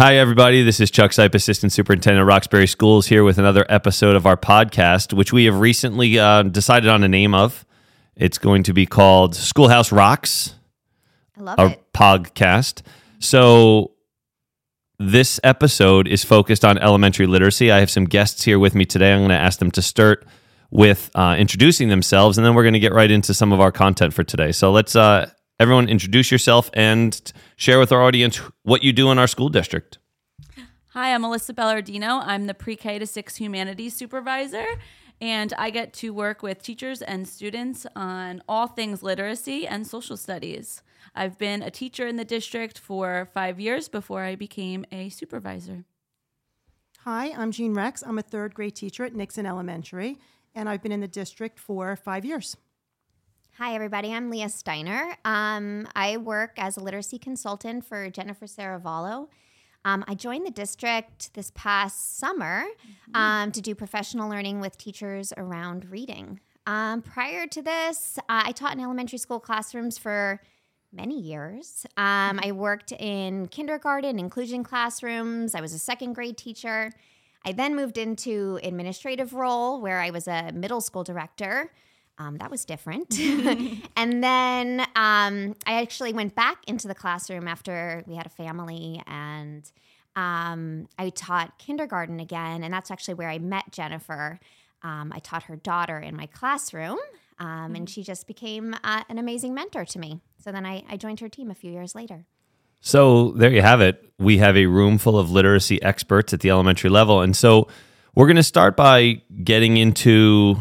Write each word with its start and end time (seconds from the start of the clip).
Hi, 0.00 0.16
everybody. 0.16 0.62
This 0.62 0.80
is 0.80 0.90
Chuck 0.90 1.10
Seipp, 1.10 1.34
Assistant 1.34 1.74
Superintendent 1.74 2.22
of 2.22 2.26
Roxbury 2.26 2.66
Schools, 2.66 3.06
here 3.06 3.22
with 3.22 3.36
another 3.36 3.66
episode 3.68 4.16
of 4.16 4.24
our 4.24 4.34
podcast, 4.34 5.12
which 5.12 5.30
we 5.30 5.44
have 5.44 5.60
recently 5.60 6.18
uh, 6.18 6.42
decided 6.42 6.88
on 6.88 7.04
a 7.04 7.08
name 7.08 7.34
of. 7.34 7.66
It's 8.16 8.38
going 8.38 8.62
to 8.62 8.72
be 8.72 8.86
called 8.86 9.36
Schoolhouse 9.36 9.92
Rocks, 9.92 10.54
I 11.36 11.42
love 11.42 11.58
our 11.58 11.66
it. 11.66 11.92
podcast. 11.92 12.80
So, 13.18 13.92
this 14.98 15.38
episode 15.44 16.08
is 16.08 16.24
focused 16.24 16.64
on 16.64 16.78
elementary 16.78 17.26
literacy. 17.26 17.70
I 17.70 17.80
have 17.80 17.90
some 17.90 18.06
guests 18.06 18.42
here 18.42 18.58
with 18.58 18.74
me 18.74 18.86
today. 18.86 19.12
I'm 19.12 19.18
going 19.18 19.28
to 19.28 19.34
ask 19.34 19.58
them 19.58 19.70
to 19.72 19.82
start 19.82 20.26
with 20.70 21.10
uh, 21.14 21.36
introducing 21.38 21.90
themselves, 21.90 22.38
and 22.38 22.46
then 22.46 22.54
we're 22.54 22.62
going 22.62 22.72
to 22.72 22.80
get 22.80 22.94
right 22.94 23.10
into 23.10 23.34
some 23.34 23.52
of 23.52 23.60
our 23.60 23.70
content 23.70 24.14
for 24.14 24.24
today. 24.24 24.52
So, 24.52 24.72
let's 24.72 24.96
uh, 24.96 25.30
everyone 25.60 25.90
introduce 25.90 26.32
yourself 26.32 26.70
and 26.72 27.32
share 27.54 27.78
with 27.78 27.92
our 27.92 28.02
audience 28.02 28.40
what 28.62 28.82
you 28.82 28.94
do 28.94 29.10
in 29.10 29.18
our 29.18 29.26
school 29.26 29.50
district. 29.50 29.98
Hi, 30.94 31.14
I'm 31.14 31.20
Melissa 31.20 31.52
Bellardino. 31.52 32.22
I'm 32.24 32.46
the 32.46 32.54
pre 32.54 32.76
K 32.76 32.98
to 32.98 33.06
6 33.06 33.36
humanities 33.36 33.94
supervisor, 33.94 34.64
and 35.20 35.52
I 35.58 35.68
get 35.68 35.92
to 35.94 36.14
work 36.14 36.42
with 36.42 36.62
teachers 36.62 37.02
and 37.02 37.28
students 37.28 37.86
on 37.94 38.42
all 38.48 38.66
things 38.68 39.02
literacy 39.02 39.68
and 39.68 39.86
social 39.86 40.16
studies. 40.16 40.82
I've 41.14 41.36
been 41.38 41.62
a 41.62 41.70
teacher 41.70 42.06
in 42.06 42.16
the 42.16 42.24
district 42.24 42.78
for 42.78 43.28
five 43.34 43.60
years 43.60 43.88
before 43.88 44.22
I 44.24 44.36
became 44.36 44.86
a 44.90 45.10
supervisor. 45.10 45.84
Hi, 47.00 47.32
I'm 47.36 47.52
Jean 47.52 47.74
Rex. 47.74 48.02
I'm 48.02 48.18
a 48.18 48.22
third 48.22 48.54
grade 48.54 48.76
teacher 48.76 49.04
at 49.04 49.14
Nixon 49.14 49.44
Elementary, 49.44 50.18
and 50.54 50.70
I've 50.70 50.82
been 50.82 50.92
in 50.92 51.00
the 51.00 51.08
district 51.08 51.58
for 51.58 51.96
five 51.96 52.24
years. 52.24 52.56
Hi, 53.62 53.74
everybody. 53.74 54.10
I'm 54.14 54.30
Leah 54.30 54.48
Steiner. 54.48 55.14
Um, 55.22 55.86
I 55.94 56.16
work 56.16 56.52
as 56.56 56.78
a 56.78 56.80
literacy 56.80 57.18
consultant 57.18 57.84
for 57.84 58.08
Jennifer 58.08 58.46
Serravallo. 58.46 59.28
Um, 59.84 60.02
I 60.08 60.14
joined 60.14 60.46
the 60.46 60.50
district 60.50 61.34
this 61.34 61.52
past 61.54 62.16
summer 62.18 62.64
um, 63.12 63.52
to 63.52 63.60
do 63.60 63.74
professional 63.74 64.30
learning 64.30 64.60
with 64.60 64.78
teachers 64.78 65.34
around 65.36 65.90
reading. 65.90 66.40
Um, 66.66 67.02
prior 67.02 67.46
to 67.48 67.60
this, 67.60 68.18
uh, 68.30 68.44
I 68.46 68.52
taught 68.52 68.72
in 68.72 68.80
elementary 68.80 69.18
school 69.18 69.38
classrooms 69.38 69.98
for 69.98 70.40
many 70.90 71.20
years. 71.20 71.84
Um, 71.98 72.40
I 72.42 72.52
worked 72.52 72.92
in 72.92 73.46
kindergarten, 73.48 74.18
inclusion 74.18 74.64
classrooms. 74.64 75.54
I 75.54 75.60
was 75.60 75.74
a 75.74 75.78
second 75.78 76.14
grade 76.14 76.38
teacher. 76.38 76.92
I 77.44 77.52
then 77.52 77.76
moved 77.76 77.98
into 77.98 78.58
administrative 78.62 79.34
role 79.34 79.82
where 79.82 80.00
I 80.00 80.08
was 80.08 80.28
a 80.28 80.50
middle 80.52 80.80
school 80.80 81.04
director. 81.04 81.70
Um, 82.20 82.36
that 82.36 82.50
was 82.50 82.66
different. 82.66 83.18
and 83.96 84.22
then 84.22 84.80
um, 84.94 85.56
I 85.66 85.80
actually 85.80 86.12
went 86.12 86.34
back 86.34 86.58
into 86.66 86.86
the 86.86 86.94
classroom 86.94 87.48
after 87.48 88.04
we 88.06 88.14
had 88.14 88.26
a 88.26 88.30
family 88.30 89.02
and 89.06 89.70
um, 90.16 90.86
I 90.98 91.10
taught 91.10 91.58
kindergarten 91.58 92.20
again. 92.20 92.62
And 92.62 92.74
that's 92.74 92.90
actually 92.90 93.14
where 93.14 93.30
I 93.30 93.38
met 93.38 93.72
Jennifer. 93.72 94.38
Um, 94.82 95.12
I 95.14 95.18
taught 95.20 95.44
her 95.44 95.56
daughter 95.56 95.98
in 95.98 96.16
my 96.16 96.26
classroom, 96.26 96.98
um, 97.38 97.74
and 97.74 97.88
she 97.88 98.02
just 98.02 98.26
became 98.26 98.74
uh, 98.82 99.02
an 99.08 99.18
amazing 99.18 99.54
mentor 99.54 99.84
to 99.84 99.98
me. 99.98 100.20
So 100.42 100.52
then 100.52 100.66
I, 100.66 100.84
I 100.88 100.96
joined 100.96 101.20
her 101.20 101.28
team 101.28 101.50
a 101.50 101.54
few 101.54 101.70
years 101.70 101.94
later. 101.94 102.24
So 102.80 103.32
there 103.32 103.50
you 103.50 103.60
have 103.62 103.80
it. 103.80 104.02
We 104.18 104.38
have 104.38 104.56
a 104.56 104.66
room 104.66 104.98
full 104.98 105.18
of 105.18 105.30
literacy 105.30 105.82
experts 105.82 106.32
at 106.32 106.40
the 106.40 106.50
elementary 106.50 106.90
level. 106.90 107.20
And 107.20 107.36
so 107.36 107.68
we're 108.14 108.26
going 108.26 108.36
to 108.36 108.42
start 108.42 108.74
by 108.76 109.22
getting 109.44 109.76
into 109.76 110.56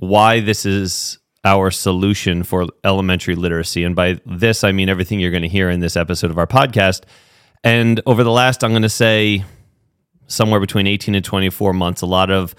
why 0.00 0.40
this 0.40 0.64
is 0.66 1.18
our 1.44 1.70
solution 1.70 2.42
for 2.42 2.66
elementary 2.84 3.34
literacy. 3.34 3.84
And 3.84 3.94
by 3.94 4.18
this, 4.26 4.64
I 4.64 4.72
mean 4.72 4.88
everything 4.88 5.20
you're 5.20 5.30
going 5.30 5.42
to 5.42 5.48
hear 5.48 5.70
in 5.70 5.80
this 5.80 5.96
episode 5.96 6.30
of 6.30 6.38
our 6.38 6.46
podcast. 6.46 7.02
And 7.62 8.00
over 8.06 8.24
the 8.24 8.30
last, 8.30 8.64
I'm 8.64 8.72
going 8.72 8.82
to 8.82 8.88
say, 8.88 9.44
somewhere 10.26 10.60
between 10.60 10.86
18 10.86 11.14
and 11.14 11.24
24 11.24 11.72
months, 11.74 12.02
a 12.02 12.06
lot 12.06 12.30
of 12.30 12.54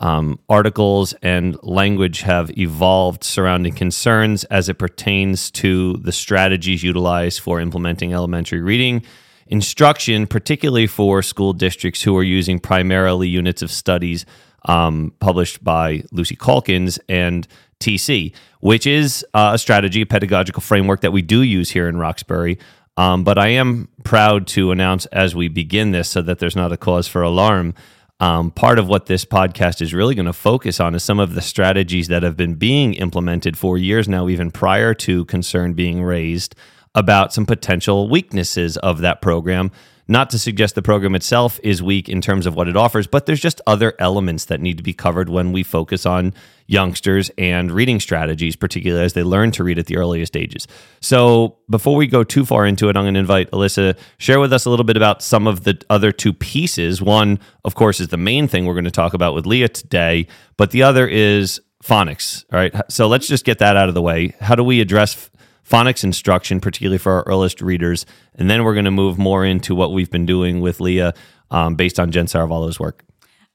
um, 0.00 0.40
articles 0.48 1.14
and 1.22 1.56
language 1.62 2.22
have 2.22 2.50
evolved 2.58 3.22
surrounding 3.22 3.74
concerns 3.74 4.44
as 4.44 4.68
it 4.68 4.74
pertains 4.74 5.50
to 5.52 5.94
the 5.98 6.12
strategies 6.12 6.82
utilized 6.82 7.40
for 7.40 7.60
implementing 7.60 8.12
elementary 8.12 8.60
reading 8.60 9.02
instruction, 9.46 10.26
particularly 10.26 10.86
for 10.86 11.22
school 11.22 11.52
districts 11.52 12.02
who 12.02 12.16
are 12.16 12.22
using 12.22 12.58
primarily 12.58 13.28
units 13.28 13.62
of 13.62 13.70
studies 13.70 14.24
um, 14.64 15.12
published 15.20 15.62
by 15.62 16.02
Lucy 16.12 16.36
Calkins 16.36 16.98
and 17.08 17.46
TC, 17.80 18.34
which 18.60 18.86
is 18.86 19.24
uh, 19.34 19.52
a 19.54 19.58
strategy, 19.58 20.02
a 20.02 20.06
pedagogical 20.06 20.60
framework 20.60 21.00
that 21.00 21.12
we 21.12 21.22
do 21.22 21.42
use 21.42 21.70
here 21.70 21.88
in 21.88 21.96
Roxbury. 21.96 22.58
Um, 22.96 23.24
but 23.24 23.38
I 23.38 23.48
am 23.48 23.88
proud 24.04 24.46
to 24.48 24.72
announce 24.72 25.06
as 25.06 25.34
we 25.34 25.48
begin 25.48 25.92
this 25.92 26.08
so 26.08 26.22
that 26.22 26.38
there's 26.38 26.56
not 26.56 26.72
a 26.72 26.76
cause 26.76 27.08
for 27.08 27.22
alarm. 27.22 27.74
Um, 28.20 28.50
part 28.50 28.78
of 28.78 28.86
what 28.86 29.06
this 29.06 29.24
podcast 29.24 29.80
is 29.80 29.94
really 29.94 30.14
going 30.14 30.26
to 30.26 30.34
focus 30.34 30.78
on 30.78 30.94
is 30.94 31.02
some 31.02 31.18
of 31.18 31.34
the 31.34 31.40
strategies 31.40 32.08
that 32.08 32.22
have 32.22 32.36
been 32.36 32.56
being 32.56 32.92
implemented 32.94 33.56
for 33.56 33.78
years 33.78 34.06
now, 34.06 34.28
even 34.28 34.50
prior 34.50 34.92
to 34.94 35.24
concern 35.24 35.72
being 35.72 36.02
raised 36.02 36.54
about 36.94 37.32
some 37.32 37.46
potential 37.46 38.10
weaknesses 38.10 38.76
of 38.78 38.98
that 39.00 39.22
program. 39.22 39.70
Not 40.10 40.28
to 40.30 40.40
suggest 40.40 40.74
the 40.74 40.82
program 40.82 41.14
itself 41.14 41.60
is 41.62 41.84
weak 41.84 42.08
in 42.08 42.20
terms 42.20 42.44
of 42.44 42.56
what 42.56 42.66
it 42.66 42.76
offers, 42.76 43.06
but 43.06 43.26
there's 43.26 43.40
just 43.40 43.60
other 43.64 43.94
elements 44.00 44.46
that 44.46 44.60
need 44.60 44.76
to 44.78 44.82
be 44.82 44.92
covered 44.92 45.28
when 45.28 45.52
we 45.52 45.62
focus 45.62 46.04
on 46.04 46.34
youngsters 46.66 47.30
and 47.38 47.70
reading 47.70 48.00
strategies, 48.00 48.56
particularly 48.56 49.04
as 49.04 49.12
they 49.12 49.22
learn 49.22 49.52
to 49.52 49.62
read 49.62 49.78
at 49.78 49.86
the 49.86 49.96
earliest 49.96 50.36
ages. 50.36 50.66
So, 51.00 51.58
before 51.70 51.94
we 51.94 52.08
go 52.08 52.24
too 52.24 52.44
far 52.44 52.66
into 52.66 52.88
it, 52.88 52.96
I'm 52.96 53.04
going 53.04 53.14
to 53.14 53.20
invite 53.20 53.52
Alyssa 53.52 53.96
share 54.18 54.40
with 54.40 54.52
us 54.52 54.64
a 54.64 54.70
little 54.70 54.84
bit 54.84 54.96
about 54.96 55.22
some 55.22 55.46
of 55.46 55.62
the 55.62 55.80
other 55.88 56.10
two 56.10 56.32
pieces. 56.32 57.00
One, 57.00 57.38
of 57.64 57.76
course, 57.76 58.00
is 58.00 58.08
the 58.08 58.16
main 58.16 58.48
thing 58.48 58.66
we're 58.66 58.74
going 58.74 58.84
to 58.86 58.90
talk 58.90 59.14
about 59.14 59.32
with 59.32 59.46
Leah 59.46 59.68
today, 59.68 60.26
but 60.56 60.72
the 60.72 60.82
other 60.82 61.06
is 61.06 61.60
phonics. 61.84 62.44
All 62.52 62.58
right. 62.58 62.74
So, 62.88 63.06
let's 63.06 63.28
just 63.28 63.44
get 63.44 63.60
that 63.60 63.76
out 63.76 63.88
of 63.88 63.94
the 63.94 64.02
way. 64.02 64.34
How 64.40 64.56
do 64.56 64.64
we 64.64 64.80
address 64.80 65.30
phonics 65.70 66.02
instruction, 66.02 66.60
particularly 66.60 66.98
for 66.98 67.12
our 67.12 67.22
earliest 67.22 67.62
readers. 67.62 68.04
And 68.34 68.50
then 68.50 68.64
we're 68.64 68.74
going 68.74 68.84
to 68.86 68.90
move 68.90 69.18
more 69.18 69.44
into 69.44 69.74
what 69.74 69.92
we've 69.92 70.10
been 70.10 70.26
doing 70.26 70.60
with 70.60 70.80
Leah 70.80 71.14
um, 71.50 71.76
based 71.76 72.00
on 72.00 72.10
Jen 72.10 72.26
Serravallo's 72.26 72.80
work. 72.80 73.04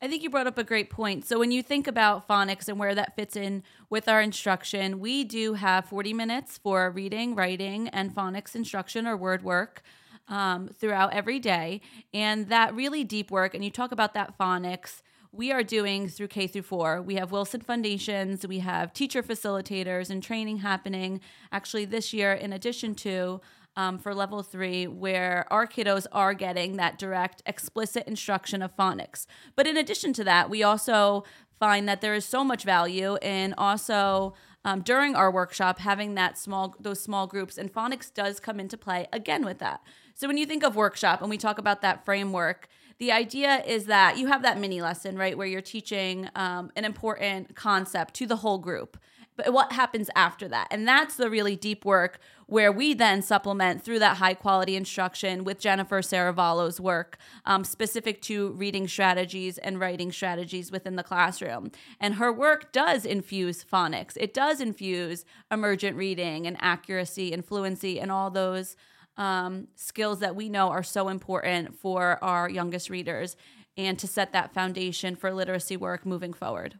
I 0.01 0.07
think 0.07 0.23
you 0.23 0.29
brought 0.29 0.47
up 0.47 0.57
a 0.57 0.63
great 0.63 0.89
point. 0.89 1.25
So 1.25 1.39
when 1.39 1.51
you 1.51 1.63
think 1.63 1.87
about 1.87 2.27
phonics 2.27 2.67
and 2.67 2.77
where 2.77 2.93
that 2.95 3.15
fits 3.15 3.35
in 3.35 3.63
with 3.89 4.07
our 4.07 4.21
instruction, 4.21 4.99
we 4.99 5.23
do 5.23 5.53
have 5.53 5.85
40 5.85 6.13
minutes 6.13 6.57
for 6.57 6.91
reading, 6.91 7.33
writing, 7.33 7.87
and 7.89 8.13
phonics 8.13 8.55
instruction 8.55 9.07
or 9.07 9.17
word 9.17 9.43
work 9.43 9.81
um, 10.27 10.69
throughout 10.77 11.13
every 11.13 11.39
day. 11.39 11.81
And 12.13 12.49
that 12.49 12.75
really 12.75 13.03
deep 13.03 13.31
work, 13.31 13.53
and 13.53 13.63
you 13.63 13.71
talk 13.71 13.91
about 13.91 14.13
that 14.13 14.37
phonics 14.37 15.01
we 15.35 15.51
are 15.51 15.63
doing 15.63 16.07
through 16.07 16.29
K 16.29 16.47
through 16.47 16.63
4. 16.63 17.01
We 17.01 17.15
have 17.15 17.31
Wilson 17.31 17.61
Foundations, 17.61 18.47
we 18.47 18.59
have 18.59 18.93
teacher 18.93 19.21
facilitators 19.21 20.09
and 20.09 20.23
training 20.23 20.57
happening 20.57 21.19
actually 21.51 21.85
this 21.85 22.13
year 22.13 22.33
in 22.33 22.53
addition 22.53 22.95
to 22.95 23.41
um, 23.77 23.97
for 23.97 24.15
level 24.15 24.41
three, 24.41 24.87
where 24.87 25.45
our 25.51 25.67
kiddos 25.67 26.07
are 26.13 26.33
getting 26.33 26.77
that 26.77 26.97
direct, 26.97 27.41
explicit 27.45 28.07
instruction 28.07 28.61
of 28.61 28.75
phonics. 28.77 29.25
But 29.55 29.67
in 29.67 29.75
addition 29.75 30.13
to 30.13 30.23
that, 30.23 30.49
we 30.49 30.63
also 30.63 31.25
find 31.59 31.87
that 31.89 31.99
there 31.99 32.13
is 32.13 32.23
so 32.23 32.43
much 32.43 32.63
value 32.63 33.17
in 33.21 33.53
also 33.57 34.33
um, 34.63 34.81
during 34.81 35.13
our 35.13 35.29
workshop 35.29 35.79
having 35.79 36.15
that 36.15 36.37
small 36.37 36.75
those 36.79 37.01
small 37.01 37.27
groups, 37.27 37.57
and 37.57 37.71
phonics 37.71 38.13
does 38.13 38.39
come 38.39 38.59
into 38.59 38.77
play 38.77 39.07
again 39.11 39.43
with 39.43 39.59
that. 39.59 39.81
So 40.15 40.27
when 40.27 40.37
you 40.37 40.45
think 40.45 40.63
of 40.63 40.77
workshop 40.77 41.21
and 41.21 41.29
we 41.29 41.37
talk 41.37 41.57
about 41.57 41.81
that 41.81 42.05
framework, 42.05 42.69
the 42.97 43.11
idea 43.11 43.61
is 43.65 43.85
that 43.85 44.17
you 44.17 44.27
have 44.27 44.41
that 44.43 44.59
mini 44.59 44.81
lesson, 44.81 45.17
right, 45.17 45.37
where 45.37 45.47
you're 45.47 45.61
teaching 45.61 46.29
um, 46.35 46.71
an 46.75 46.85
important 46.85 47.55
concept 47.55 48.13
to 48.15 48.25
the 48.25 48.37
whole 48.37 48.57
group. 48.57 48.97
But 49.35 49.51
what 49.51 49.73
happens 49.73 50.09
after 50.15 50.47
that? 50.47 50.67
And 50.71 50.87
that's 50.87 51.15
the 51.15 51.29
really 51.29 51.55
deep 51.57 51.83
work 51.83 52.19
where 52.47 52.71
we 52.71 52.93
then 52.93 53.21
supplement 53.21 53.83
through 53.83 53.99
that 53.99 54.17
high 54.17 54.33
quality 54.33 54.75
instruction 54.75 55.43
with 55.43 55.59
Jennifer 55.59 56.01
Serravallo's 56.01 56.79
work 56.79 57.17
um, 57.45 57.63
specific 57.63 58.21
to 58.23 58.51
reading 58.51 58.87
strategies 58.87 59.57
and 59.57 59.79
writing 59.79 60.11
strategies 60.11 60.71
within 60.71 60.95
the 60.95 61.03
classroom. 61.03 61.71
And 61.99 62.15
her 62.15 62.31
work 62.31 62.71
does 62.71 63.05
infuse 63.05 63.63
phonics, 63.63 64.15
it 64.15 64.33
does 64.33 64.61
infuse 64.61 65.25
emergent 65.51 65.97
reading 65.97 66.47
and 66.47 66.57
accuracy 66.61 67.33
and 67.33 67.43
fluency 67.43 67.99
and 67.99 68.11
all 68.11 68.29
those 68.29 68.77
um, 69.17 69.67
skills 69.75 70.19
that 70.19 70.35
we 70.35 70.49
know 70.49 70.69
are 70.69 70.83
so 70.83 71.09
important 71.09 71.77
for 71.77 72.23
our 72.23 72.49
youngest 72.49 72.89
readers 72.89 73.35
and 73.77 73.99
to 73.99 74.07
set 74.07 74.33
that 74.33 74.53
foundation 74.53 75.15
for 75.15 75.33
literacy 75.33 75.77
work 75.77 76.05
moving 76.05 76.33
forward. 76.33 76.79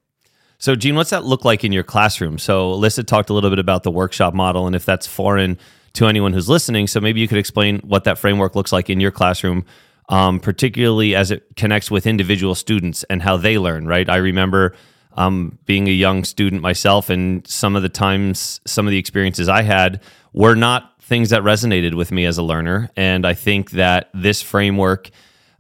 So, 0.57 0.75
Jean, 0.75 0.95
what's 0.95 1.09
that 1.09 1.25
look 1.25 1.43
like 1.43 1.63
in 1.63 1.71
your 1.71 1.83
classroom? 1.83 2.37
So, 2.37 2.73
Alyssa 2.73 3.05
talked 3.05 3.29
a 3.29 3.33
little 3.33 3.49
bit 3.49 3.59
about 3.59 3.83
the 3.83 3.91
workshop 3.91 4.33
model 4.33 4.67
and 4.67 4.75
if 4.75 4.85
that's 4.85 5.05
foreign 5.05 5.57
to 5.93 6.07
anyone 6.07 6.33
who's 6.33 6.47
listening. 6.47 6.87
So, 6.87 7.01
maybe 7.01 7.19
you 7.19 7.27
could 7.27 7.37
explain 7.37 7.79
what 7.79 8.05
that 8.05 8.17
framework 8.17 8.55
looks 8.55 8.71
like 8.71 8.89
in 8.89 8.99
your 8.99 9.11
classroom, 9.11 9.65
um, 10.07 10.39
particularly 10.39 11.13
as 11.13 11.31
it 11.31 11.43
connects 11.57 11.91
with 11.91 12.07
individual 12.07 12.55
students 12.55 13.03
and 13.09 13.21
how 13.21 13.35
they 13.35 13.57
learn, 13.57 13.85
right? 13.85 14.09
I 14.09 14.17
remember 14.17 14.73
um, 15.15 15.57
being 15.65 15.87
a 15.87 15.91
young 15.91 16.23
student 16.23 16.61
myself, 16.61 17.09
and 17.09 17.45
some 17.47 17.75
of 17.75 17.81
the 17.81 17.89
times, 17.89 18.61
some 18.65 18.87
of 18.87 18.91
the 18.91 18.97
experiences 18.97 19.49
I 19.49 19.63
had 19.63 20.01
were 20.33 20.55
not 20.55 21.01
things 21.01 21.29
that 21.29 21.41
resonated 21.41 21.93
with 21.93 22.11
me 22.11 22.25
as 22.25 22.37
a 22.37 22.43
learner. 22.43 22.89
And 22.95 23.25
I 23.25 23.33
think 23.33 23.71
that 23.71 24.09
this 24.13 24.41
framework 24.41 25.11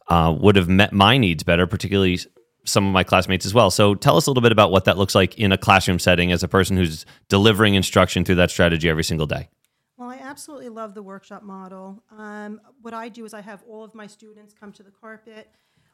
uh, 0.07 0.35
would 0.39 0.55
have 0.55 0.67
met 0.67 0.91
my 0.91 1.17
needs 1.17 1.43
better, 1.43 1.67
particularly 1.67 2.19
some 2.65 2.85
of 2.87 2.93
my 2.93 3.03
classmates 3.03 3.45
as 3.45 3.53
well. 3.53 3.69
So 3.69 3.95
tell 3.95 4.17
us 4.17 4.25
a 4.27 4.29
little 4.29 4.41
bit 4.41 4.51
about 4.51 4.71
what 4.71 4.85
that 4.85 4.97
looks 4.97 5.15
like 5.15 5.37
in 5.37 5.51
a 5.51 5.57
classroom 5.57 5.99
setting 5.99 6.31
as 6.31 6.43
a 6.43 6.47
person 6.47 6.75
who's 6.77 7.05
delivering 7.29 7.75
instruction 7.75 8.25
through 8.25 8.35
that 8.35 8.49
strategy 8.51 8.89
every 8.89 9.03
single 9.03 9.27
day. 9.27 9.49
Well, 9.97 10.09
I 10.09 10.17
absolutely 10.17 10.69
love 10.69 10.93
the 10.93 11.03
workshop 11.03 11.43
model. 11.43 12.03
Um, 12.17 12.59
what 12.81 12.93
I 12.93 13.07
do 13.07 13.23
is 13.23 13.33
I 13.33 13.41
have 13.41 13.63
all 13.69 13.83
of 13.83 13.95
my 13.95 14.07
students 14.07 14.53
come 14.53 14.71
to 14.73 14.83
the 14.83 14.91
carpet. 14.91 15.49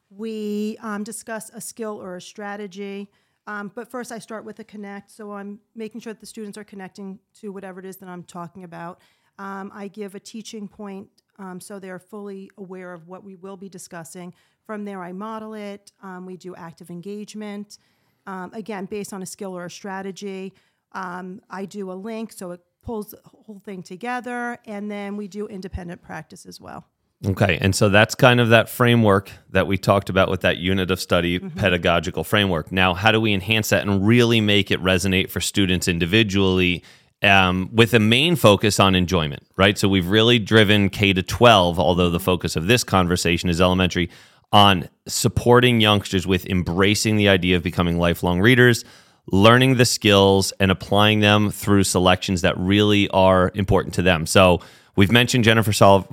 We 0.10 0.78
um, 0.81 1.04
discuss 1.04 1.52
a 1.54 1.62
skill 1.62 2.02
or 2.02 2.16
a 2.16 2.22
strategy. 2.22 3.12
Um, 3.47 3.71
but 3.73 3.89
first, 3.89 4.11
I 4.11 4.19
start 4.19 4.45
with 4.45 4.59
a 4.59 4.63
connect. 4.63 5.11
So 5.11 5.31
I'm 5.33 5.59
making 5.75 6.01
sure 6.01 6.13
that 6.13 6.19
the 6.19 6.25
students 6.25 6.57
are 6.57 6.63
connecting 6.63 7.19
to 7.39 7.51
whatever 7.51 7.79
it 7.79 7.85
is 7.85 7.97
that 7.97 8.09
I'm 8.09 8.23
talking 8.23 8.63
about. 8.63 9.01
Um, 9.39 9.71
I 9.73 9.88
give 9.88 10.13
a 10.13 10.19
teaching 10.19 10.67
point 10.67 11.09
um, 11.41 11.59
so 11.59 11.79
they're 11.79 11.99
fully 11.99 12.51
aware 12.57 12.93
of 12.93 13.07
what 13.07 13.23
we 13.23 13.35
will 13.35 13.57
be 13.57 13.67
discussing. 13.67 14.33
From 14.65 14.85
there, 14.85 15.01
I 15.01 15.11
model 15.11 15.55
it. 15.55 15.91
Um, 16.03 16.25
we 16.25 16.38
do 16.38 16.55
active 16.55 16.89
engagement, 16.89 17.79
um, 18.27 18.51
again, 18.53 18.85
based 18.85 19.11
on 19.11 19.23
a 19.23 19.25
skill 19.25 19.57
or 19.57 19.65
a 19.65 19.71
strategy. 19.71 20.53
Um, 20.91 21.41
I 21.49 21.65
do 21.65 21.91
a 21.91 21.93
link, 21.93 22.31
so 22.31 22.51
it 22.51 22.61
pulls 22.83 23.11
the 23.11 23.19
whole 23.25 23.59
thing 23.59 23.81
together, 23.81 24.59
and 24.65 24.89
then 24.89 25.17
we 25.17 25.27
do 25.27 25.47
independent 25.47 26.01
practice 26.01 26.45
as 26.45 26.61
well. 26.61 26.85
Okay. 27.25 27.59
And 27.62 27.75
so 27.75 27.89
that's 27.89 28.15
kind 28.15 28.39
of 28.39 28.50
that 28.50 28.68
framework 28.68 29.31
that 29.51 29.68
we 29.68 29.77
talked 29.77 30.09
about 30.09 30.29
with 30.29 30.41
that 30.41 30.57
unit 30.57 30.89
of 30.89 31.00
study 31.00 31.38
pedagogical 31.38 32.23
framework. 32.23 32.71
Now, 32.71 32.95
how 32.95 33.12
do 33.12 33.21
we 33.21 33.33
enhance 33.33 33.69
that 33.69 33.85
and 33.85 34.06
really 34.06 34.41
make 34.41 34.71
it 34.71 34.81
resonate 34.81 35.29
for 35.29 35.39
students 35.39 35.88
individually 35.88 36.83
um, 37.21 37.69
with 37.71 37.94
a 37.94 38.00
main 38.00 38.35
focus 38.35 38.79
on 38.79 38.95
enjoyment, 38.95 39.45
right? 39.56 39.77
So 39.77 39.88
we've 39.88 40.07
really 40.07 40.39
driven 40.39 40.89
K 40.89 41.13
to 41.13 41.21
12, 41.21 41.79
although 41.79 42.09
the 42.09 42.19
focus 42.19 42.56
of 42.56 42.65
this 42.65 42.83
conversation 42.83 43.50
is 43.50 43.62
elementary, 43.62 44.09
on 44.51 44.89
supporting 45.07 45.79
youngsters 45.79 46.25
with 46.25 46.45
embracing 46.47 47.17
the 47.17 47.29
idea 47.29 47.56
of 47.56 47.63
becoming 47.63 48.00
lifelong 48.00 48.41
readers, 48.41 48.83
learning 49.31 49.77
the 49.77 49.85
skills, 49.85 50.51
and 50.59 50.71
applying 50.71 51.19
them 51.19 51.51
through 51.51 51.83
selections 51.83 52.41
that 52.41 52.57
really 52.57 53.07
are 53.09 53.51
important 53.53 53.94
to 53.94 54.01
them. 54.01 54.25
So 54.25 54.59
we've 54.95 55.12
mentioned 55.12 55.44
Jennifer 55.44 55.71
Sol- 55.71 56.07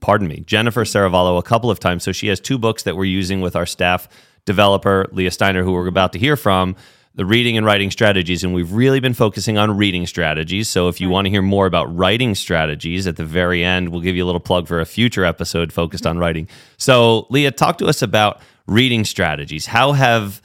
pardon 0.00 0.28
me, 0.28 0.40
Jennifer 0.46 0.84
Serravallo 0.84 1.38
a 1.38 1.42
couple 1.42 1.70
of 1.70 1.80
times. 1.80 2.02
So 2.02 2.12
she 2.12 2.28
has 2.28 2.40
two 2.40 2.58
books 2.58 2.82
that 2.84 2.96
we're 2.96 3.04
using 3.04 3.40
with 3.40 3.56
our 3.56 3.66
staff 3.66 4.08
developer, 4.44 5.06
Leah 5.12 5.30
Steiner, 5.30 5.62
who 5.62 5.72
we're 5.72 5.86
about 5.86 6.12
to 6.12 6.18
hear 6.18 6.36
from, 6.36 6.76
the 7.14 7.24
reading 7.24 7.56
and 7.56 7.64
writing 7.64 7.90
strategies. 7.90 8.42
And 8.42 8.54
we've 8.54 8.72
really 8.72 9.00
been 9.00 9.14
focusing 9.14 9.56
on 9.56 9.76
reading 9.76 10.06
strategies. 10.06 10.68
So 10.68 10.88
if 10.88 11.00
you 11.00 11.08
hmm. 11.08 11.12
want 11.12 11.26
to 11.26 11.30
hear 11.30 11.42
more 11.42 11.66
about 11.66 11.94
writing 11.94 12.34
strategies 12.34 13.06
at 13.06 13.16
the 13.16 13.24
very 13.24 13.64
end, 13.64 13.90
we'll 13.90 14.00
give 14.00 14.16
you 14.16 14.24
a 14.24 14.26
little 14.26 14.40
plug 14.40 14.66
for 14.66 14.80
a 14.80 14.86
future 14.86 15.24
episode 15.24 15.72
focused 15.72 16.06
on 16.06 16.18
writing. 16.18 16.48
So, 16.76 17.26
Leah, 17.30 17.52
talk 17.52 17.78
to 17.78 17.86
us 17.86 18.02
about 18.02 18.40
reading 18.66 19.04
strategies. 19.04 19.66
How 19.66 19.92
have 19.92 20.42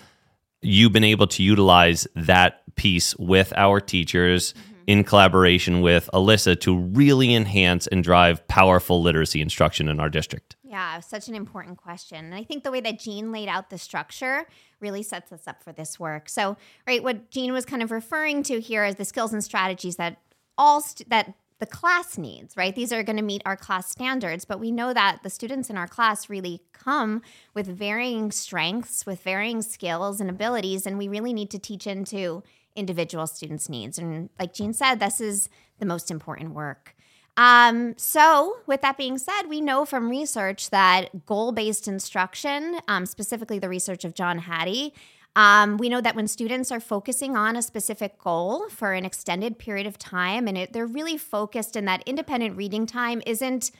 you 0.61 0.89
been 0.89 1.03
able 1.03 1.27
to 1.27 1.43
utilize 1.43 2.07
that 2.15 2.61
piece 2.75 3.15
with 3.15 3.53
our 3.55 3.79
teachers 3.79 4.53
in 4.89 5.03
collaboration 5.03 5.81
with 5.81 6.09
Alyssa 6.15 6.59
to 6.59 6.75
really 6.75 7.35
enhance 7.35 7.85
and 7.85 8.03
drive 8.03 8.45
powerful 8.47 9.03
literacy 9.03 9.39
instruction 9.39 9.87
in 9.87 9.99
our 9.99 10.09
district? 10.09 10.55
Yeah, 10.63 10.99
such 11.01 11.27
an 11.27 11.35
important 11.35 11.77
question. 11.77 12.25
And 12.25 12.33
I 12.33 12.43
think 12.43 12.63
the 12.63 12.71
way 12.71 12.81
that 12.81 12.97
Jean 12.97 13.31
laid 13.31 13.49
out 13.49 13.69
the 13.69 13.77
structure 13.77 14.47
really 14.79 15.03
sets 15.03 15.31
us 15.31 15.47
up 15.47 15.61
for 15.61 15.71
this 15.71 15.99
work. 15.99 16.27
So, 16.27 16.57
right, 16.87 17.03
what 17.03 17.29
Jean 17.29 17.53
was 17.53 17.65
kind 17.65 17.83
of 17.83 17.91
referring 17.91 18.41
to 18.43 18.59
here 18.59 18.83
is 18.83 18.95
the 18.95 19.05
skills 19.05 19.31
and 19.31 19.43
strategies 19.43 19.97
that 19.97 20.17
all 20.57 20.81
st- 20.81 21.07
that 21.11 21.35
the 21.59 21.67
class 21.67 22.17
needs, 22.17 22.57
right? 22.57 22.73
These 22.73 22.91
are 22.91 23.03
going 23.03 23.17
to 23.17 23.21
meet 23.21 23.43
our 23.45 23.57
class 23.57 23.91
standards, 23.91 24.43
but 24.43 24.59
we 24.59 24.71
know 24.71 24.91
that 24.93 25.19
the 25.21 25.29
students 25.29 25.69
in 25.69 25.77
our 25.77 25.87
class 25.87 26.29
really 26.29 26.63
come 26.73 27.21
with 27.53 27.67
varying 27.67 28.31
strengths, 28.31 29.05
with 29.05 29.21
varying 29.21 29.61
skills 29.61 30.19
and 30.19 30.31
abilities, 30.31 30.87
and 30.87 30.97
we 30.97 31.07
really 31.07 31.33
need 31.33 31.51
to 31.51 31.59
teach 31.59 31.85
into 31.85 32.41
individual 32.79 33.27
students' 33.27 33.69
needs. 33.69 33.97
And 33.97 34.29
like 34.39 34.53
Jean 34.53 34.73
said, 34.73 34.99
this 34.99 35.21
is 35.21 35.49
the 35.79 35.85
most 35.85 36.09
important 36.09 36.53
work. 36.53 36.95
Um, 37.37 37.93
so, 37.97 38.57
with 38.65 38.81
that 38.81 38.97
being 38.97 39.17
said, 39.17 39.43
we 39.47 39.61
know 39.61 39.85
from 39.85 40.09
research 40.09 40.71
that 40.71 41.25
goal 41.25 41.53
based 41.53 41.87
instruction, 41.87 42.79
um, 42.87 43.05
specifically 43.05 43.59
the 43.59 43.69
research 43.69 44.03
of 44.03 44.13
John 44.13 44.39
Hattie, 44.39 44.93
um, 45.35 45.77
we 45.77 45.87
know 45.87 46.01
that 46.01 46.15
when 46.15 46.27
students 46.27 46.69
are 46.69 46.81
focusing 46.81 47.37
on 47.37 47.55
a 47.55 47.61
specific 47.61 48.19
goal 48.19 48.67
for 48.67 48.93
an 48.93 49.05
extended 49.05 49.57
period 49.57 49.87
of 49.87 49.97
time 49.97 50.47
and 50.47 50.57
it, 50.57 50.73
they're 50.73 50.85
really 50.85 51.17
focused, 51.17 51.77
and 51.77 51.87
that 51.87 52.03
independent 52.05 52.57
reading 52.57 52.85
time 52.85 53.21
isn't 53.25 53.71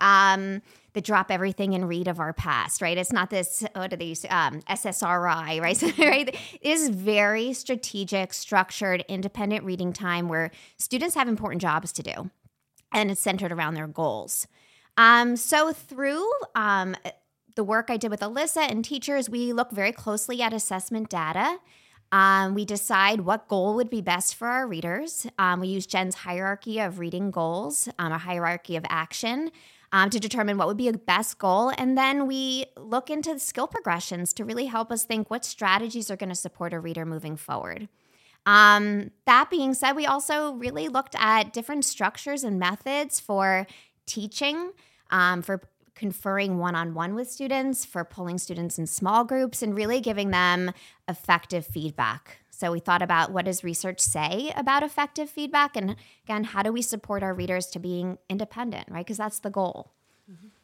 um, 0.00 0.60
the 0.94 1.00
drop 1.00 1.30
everything 1.30 1.74
and 1.74 1.88
read 1.88 2.08
of 2.08 2.18
our 2.18 2.32
past, 2.32 2.80
right? 2.80 2.96
It's 2.96 3.12
not 3.12 3.30
this, 3.30 3.64
what 3.74 3.92
are 3.92 3.96
these, 3.96 4.24
um, 4.30 4.60
SSRI, 4.62 5.60
right? 5.60 5.82
Right? 5.98 6.28
It 6.28 6.38
is 6.60 6.88
very 6.88 7.52
strategic, 7.52 8.32
structured, 8.32 9.04
independent 9.08 9.64
reading 9.64 9.92
time 9.92 10.28
where 10.28 10.50
students 10.76 11.14
have 11.14 11.28
important 11.28 11.60
jobs 11.62 11.92
to 11.92 12.02
do 12.02 12.30
and 12.92 13.10
it's 13.10 13.20
centered 13.20 13.52
around 13.52 13.74
their 13.74 13.86
goals. 13.86 14.46
Um, 14.96 15.36
so 15.36 15.72
through 15.72 16.28
um, 16.54 16.96
the 17.54 17.64
work 17.64 17.90
I 17.90 17.96
did 17.96 18.10
with 18.10 18.20
Alyssa 18.20 18.68
and 18.68 18.84
teachers, 18.84 19.30
we 19.30 19.52
look 19.52 19.70
very 19.70 19.92
closely 19.92 20.42
at 20.42 20.52
assessment 20.52 21.08
data. 21.08 21.58
Um, 22.10 22.54
we 22.54 22.64
decide 22.64 23.20
what 23.20 23.48
goal 23.48 23.74
would 23.74 23.90
be 23.90 24.00
best 24.00 24.34
for 24.34 24.48
our 24.48 24.66
readers. 24.66 25.26
Um, 25.38 25.60
we 25.60 25.68
use 25.68 25.86
Jen's 25.86 26.14
hierarchy 26.14 26.80
of 26.80 26.98
reading 26.98 27.30
goals, 27.30 27.88
um, 27.98 28.12
a 28.12 28.18
hierarchy 28.18 28.76
of 28.76 28.84
action, 28.88 29.50
um, 29.92 30.10
to 30.10 30.20
determine 30.20 30.58
what 30.58 30.68
would 30.68 30.76
be 30.76 30.88
a 30.88 30.92
best 30.92 31.38
goal. 31.38 31.72
And 31.78 31.96
then 31.96 32.26
we 32.26 32.66
look 32.76 33.10
into 33.10 33.38
skill 33.38 33.66
progressions 33.66 34.32
to 34.34 34.44
really 34.44 34.66
help 34.66 34.92
us 34.92 35.04
think 35.04 35.30
what 35.30 35.44
strategies 35.44 36.10
are 36.10 36.16
going 36.16 36.28
to 36.28 36.34
support 36.34 36.72
a 36.72 36.80
reader 36.80 37.04
moving 37.04 37.36
forward. 37.36 37.88
Um, 38.46 39.10
that 39.26 39.50
being 39.50 39.74
said, 39.74 39.92
we 39.92 40.06
also 40.06 40.52
really 40.52 40.88
looked 40.88 41.14
at 41.18 41.52
different 41.52 41.84
structures 41.84 42.44
and 42.44 42.58
methods 42.58 43.20
for 43.20 43.66
teaching, 44.06 44.72
um, 45.10 45.42
for 45.42 45.62
conferring 45.94 46.58
one 46.58 46.74
on 46.74 46.94
one 46.94 47.14
with 47.14 47.30
students, 47.30 47.84
for 47.84 48.04
pulling 48.04 48.38
students 48.38 48.78
in 48.78 48.86
small 48.86 49.24
groups, 49.24 49.62
and 49.62 49.74
really 49.74 50.00
giving 50.00 50.30
them 50.30 50.72
effective 51.08 51.66
feedback. 51.66 52.38
So 52.58 52.72
we 52.72 52.80
thought 52.80 53.02
about 53.02 53.30
what 53.30 53.44
does 53.44 53.62
research 53.62 54.00
say 54.00 54.52
about 54.56 54.82
effective 54.82 55.30
feedback, 55.30 55.76
and 55.76 55.94
again, 56.24 56.42
how 56.42 56.64
do 56.64 56.72
we 56.72 56.82
support 56.82 57.22
our 57.22 57.32
readers 57.32 57.66
to 57.66 57.78
being 57.78 58.18
independent, 58.28 58.88
right? 58.90 59.06
Because 59.06 59.16
that's 59.16 59.38
the 59.38 59.48
goal. 59.48 59.92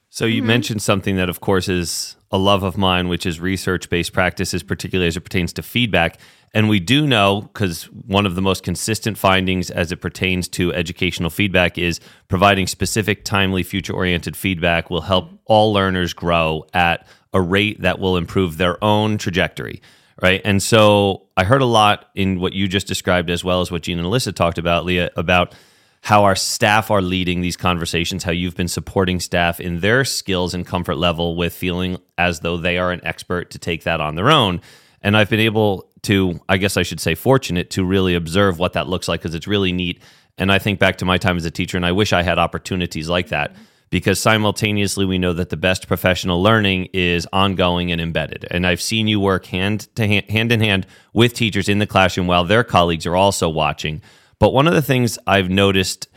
So 0.09 0.25
you 0.25 0.41
mm-hmm. 0.41 0.49
mentioned 0.49 0.83
something 0.83 1.15
that, 1.17 1.29
of 1.29 1.41
course, 1.41 1.69
is 1.69 2.17
a 2.33 2.39
love 2.39 2.65
of 2.65 2.77
mine, 2.77 3.07
which 3.07 3.27
is 3.27 3.39
research-based 3.39 4.13
practices, 4.13 4.65
particularly 4.65 5.07
as 5.07 5.17
it 5.17 5.21
pertains 5.21 5.53
to 5.53 5.63
feedback. 5.63 6.19
And 6.53 6.69
we 6.69 6.81
do 6.81 7.07
know, 7.07 7.43
because 7.43 7.85
one 7.85 8.27
of 8.27 8.35
the 8.35 8.43
most 8.43 8.65
consistent 8.65 9.17
findings 9.17 9.71
as 9.71 9.93
it 9.93 10.01
pertains 10.01 10.49
to 10.49 10.75
educational 10.75 11.31
feedback 11.31 11.79
is 11.79 12.01
providing 12.27 12.67
specific, 12.67 13.25
timely, 13.25 13.63
future-oriented 13.63 14.37
feedback 14.37 14.91
will 14.91 15.03
help 15.03 15.27
mm-hmm. 15.27 15.37
all 15.47 15.73
learners 15.73 16.13
grow 16.13 16.67
at 16.75 17.07
a 17.33 17.41
rate 17.41 17.83
that 17.83 18.01
will 18.01 18.17
improve 18.17 18.57
their 18.57 18.83
own 18.83 19.17
trajectory. 19.17 19.81
Right. 20.23 20.41
And 20.45 20.63
so 20.63 21.27
I 21.37 21.45
heard 21.45 21.63
a 21.63 21.67
lot 21.67 22.11
in 22.15 22.39
what 22.39 22.53
you 22.53 22.69
just 22.69 22.87
described, 22.87 23.31
as 23.31 23.43
well 23.43 23.61
as 23.61 23.71
what 23.71 23.83
Jean 23.83 23.99
and 23.99 24.07
Alyssa 24.07 24.35
talked 24.35 24.59
about, 24.59 24.85
Leah, 24.85 25.11
about 25.17 25.55
how 26.03 26.25
our 26.25 26.37
staff 26.37 26.91
are 26.91 27.01
leading 27.01 27.41
these 27.41 27.57
conversations, 27.57 28.23
how 28.23 28.31
you've 28.31 28.55
been 28.55 28.69
supporting 28.69 29.19
staff 29.19 29.59
in 29.59 29.81
their 29.81 30.05
skills 30.05 30.53
and 30.53 30.67
comfort 30.67 30.97
level 30.97 31.35
with 31.35 31.53
feeling 31.53 31.97
as 32.19 32.41
though 32.41 32.59
they 32.59 32.79
are 32.79 32.93
an 32.93 33.01
expert 33.05 33.51
to 33.51 33.59
take 33.59 33.85
that 33.85 34.01
on 34.01 34.15
their 34.15 34.31
own. 34.31 34.61
And 35.01 35.17
I've 35.17 35.31
been 35.31 35.41
able 35.41 35.91
to, 36.03 36.39
I 36.49 36.59
guess 36.59 36.77
I 36.77 36.83
should 36.83 37.01
say, 37.01 37.15
fortunate 37.15 37.71
to 37.71 37.85
really 37.85 38.15
observe 38.15 38.59
what 38.59 38.75
that 38.75 38.87
looks 38.87 39.09
like 39.09 39.21
because 39.21 39.35
it's 39.35 39.49
really 39.49 39.73
neat. 39.73 40.03
And 40.37 40.53
I 40.53 40.59
think 40.59 40.79
back 40.79 40.99
to 40.99 41.05
my 41.05 41.17
time 41.17 41.39
as 41.39 41.45
a 41.45 41.51
teacher, 41.51 41.77
and 41.77 41.87
I 41.87 41.93
wish 41.93 42.13
I 42.13 42.23
had 42.23 42.39
opportunities 42.39 43.09
like 43.09 43.29
that 43.29 43.57
because 43.95 44.19
simultaneously 44.19 45.05
we 45.05 45.19
know 45.19 45.33
that 45.33 45.51
the 45.51 45.57
best 45.57 45.87
professional 45.87 46.43
learning 46.43 46.89
is 46.93 47.29
ongoing 47.33 47.93
and 47.93 48.01
embedded. 48.01 48.45
And 48.51 48.67
I've 48.67 48.83
seen 48.83 49.07
you 49.07 49.21
work 49.21 49.47
hand 49.47 49.87
to 49.95 50.05
hand, 50.05 50.29
hand 50.29 50.51
in 50.51 50.61
hand 50.61 50.89
with 51.13 51.33
teachers 51.33 51.69
in 51.69 51.79
the 51.79 51.87
classroom 51.87 52.27
while 52.27 52.45
their 52.45 52.65
colleagues 52.65 53.07
are 53.07 53.15
also 53.15 53.49
watching. 53.49 54.03
But 54.41 54.53
one 54.53 54.67
of 54.67 54.75
the 54.75 54.83
things 54.83 55.17
I've 55.29 55.49
noticed 55.49 56.09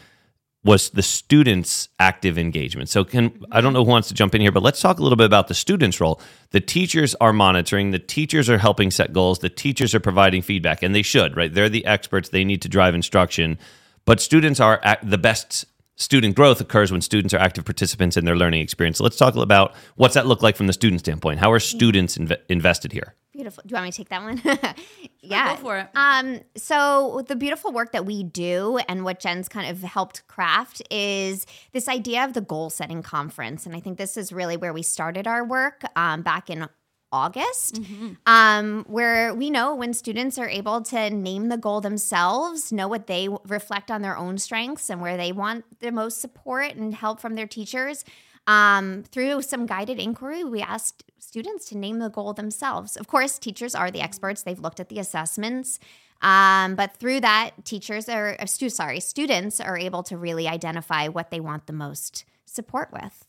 was 0.63 0.89
the 0.89 1.03
students' 1.03 1.89
active 1.99 2.39
engagement. 2.39 2.89
So, 2.89 3.03
can 3.03 3.43
I 3.51 3.61
don't 3.61 3.73
know 3.73 3.85
who 3.85 3.91
wants 3.91 4.07
to 4.07 4.15
jump 4.15 4.33
in 4.33 4.41
here, 4.41 4.51
but 4.51 4.63
let's 4.63 4.81
talk 4.81 4.97
a 4.97 5.03
little 5.03 5.15
bit 5.15 5.27
about 5.27 5.47
the 5.47 5.53
students' 5.53 6.01
role. 6.01 6.19
The 6.49 6.59
teachers 6.59 7.13
are 7.21 7.31
monitoring, 7.31 7.91
the 7.91 7.99
teachers 7.99 8.49
are 8.49 8.57
helping 8.57 8.89
set 8.89 9.13
goals, 9.13 9.37
the 9.37 9.51
teachers 9.51 9.93
are 9.93 9.99
providing 9.99 10.41
feedback, 10.41 10.81
and 10.81 10.95
they 10.95 11.03
should, 11.03 11.37
right? 11.37 11.53
They're 11.53 11.69
the 11.69 11.85
experts, 11.85 12.29
they 12.29 12.43
need 12.43 12.63
to 12.63 12.69
drive 12.69 12.95
instruction. 12.95 13.59
But 14.03 14.19
students 14.19 14.59
are 14.59 14.81
the 15.03 15.19
best 15.19 15.65
student 15.97 16.35
growth 16.35 16.61
occurs 16.61 16.91
when 16.91 17.01
students 17.01 17.33
are 17.33 17.39
active 17.39 17.65
participants 17.65 18.15
in 18.15 18.23
their 18.23 18.35
learning 18.35 18.61
experience. 18.61 18.99
So 18.99 19.03
let's 19.03 19.17
talk 19.17 19.35
about 19.35 19.75
what's 19.95 20.13
that 20.13 20.25
look 20.25 20.41
like 20.41 20.55
from 20.55 20.67
the 20.67 20.73
student 20.73 21.01
standpoint. 21.01 21.39
How 21.39 21.51
are 21.51 21.59
students 21.59 22.17
inv- 22.17 22.37
invested 22.47 22.93
here? 22.93 23.15
Beautiful. 23.33 23.63
Do 23.65 23.73
you 23.73 23.75
want 23.75 23.85
me 23.85 23.91
to 23.91 23.97
take 23.97 24.09
that 24.09 24.23
one? 24.23 24.41
yeah. 25.21 25.55
go 25.55 25.61
for 25.61 25.77
it. 25.79 25.89
Um, 25.95 26.39
so 26.55 27.23
the 27.27 27.35
beautiful 27.35 27.71
work 27.71 27.91
that 27.91 28.05
we 28.05 28.23
do 28.23 28.79
and 28.87 29.03
what 29.03 29.19
Jen's 29.19 29.49
kind 29.49 29.69
of 29.69 29.81
helped 29.83 30.27
craft 30.27 30.81
is 30.89 31.45
this 31.73 31.87
idea 31.87 32.23
of 32.23 32.33
the 32.33 32.41
goal 32.41 32.69
setting 32.69 33.03
conference. 33.03 33.65
And 33.65 33.75
I 33.75 33.79
think 33.79 33.97
this 33.97 34.17
is 34.17 34.31
really 34.31 34.57
where 34.57 34.73
we 34.73 34.83
started 34.83 35.27
our 35.27 35.43
work 35.43 35.83
um, 35.95 36.21
back 36.21 36.49
in 36.49 36.67
August, 37.11 37.79
um, 38.25 38.83
where 38.87 39.33
we 39.33 39.49
know 39.49 39.73
when 39.75 39.93
students 39.93 40.37
are 40.37 40.49
able 40.49 40.81
to 40.81 41.09
name 41.09 41.47
the 41.47 41.57
goal 41.57 41.79
themselves, 41.79 42.71
know 42.71 42.87
what 42.87 43.07
they 43.07 43.29
reflect 43.45 43.89
on 43.89 44.01
their 44.01 44.17
own 44.17 44.37
strengths 44.37 44.89
and 44.89 45.01
where 45.01 45.15
they 45.15 45.31
want 45.31 45.63
the 45.79 45.91
most 45.91 46.19
support 46.19 46.75
and 46.75 46.93
help 46.93 47.19
from 47.19 47.35
their 47.35 47.47
teachers. 47.47 48.03
Um, 48.45 49.03
through 49.03 49.41
some 49.41 49.65
guided 49.65 49.99
inquiry, 49.99 50.43
we 50.43 50.61
asked 50.61 51.03
students 51.19 51.65
to 51.69 51.77
name 51.77 51.99
the 51.99 52.09
goal 52.09 52.33
themselves. 52.33 52.95
Of 52.97 53.07
course, 53.07 53.37
teachers 53.37 53.75
are 53.75 53.91
the 53.91 54.01
experts; 54.01 54.43
they've 54.43 54.59
looked 54.59 54.79
at 54.79 54.89
the 54.89 54.99
assessments. 54.99 55.79
Um, 56.21 56.75
but 56.75 56.97
through 56.97 57.21
that, 57.21 57.51
teachers 57.63 58.09
are, 58.09 58.35
uh, 58.39 58.45
sorry, 58.47 58.99
students 58.99 59.59
are 59.59 59.77
able 59.77 60.01
to 60.03 60.17
really 60.17 60.47
identify 60.47 61.07
what 61.07 61.29
they 61.29 61.39
want 61.39 61.67
the 61.67 61.73
most 61.73 62.25
support 62.45 62.89
with. 62.91 63.26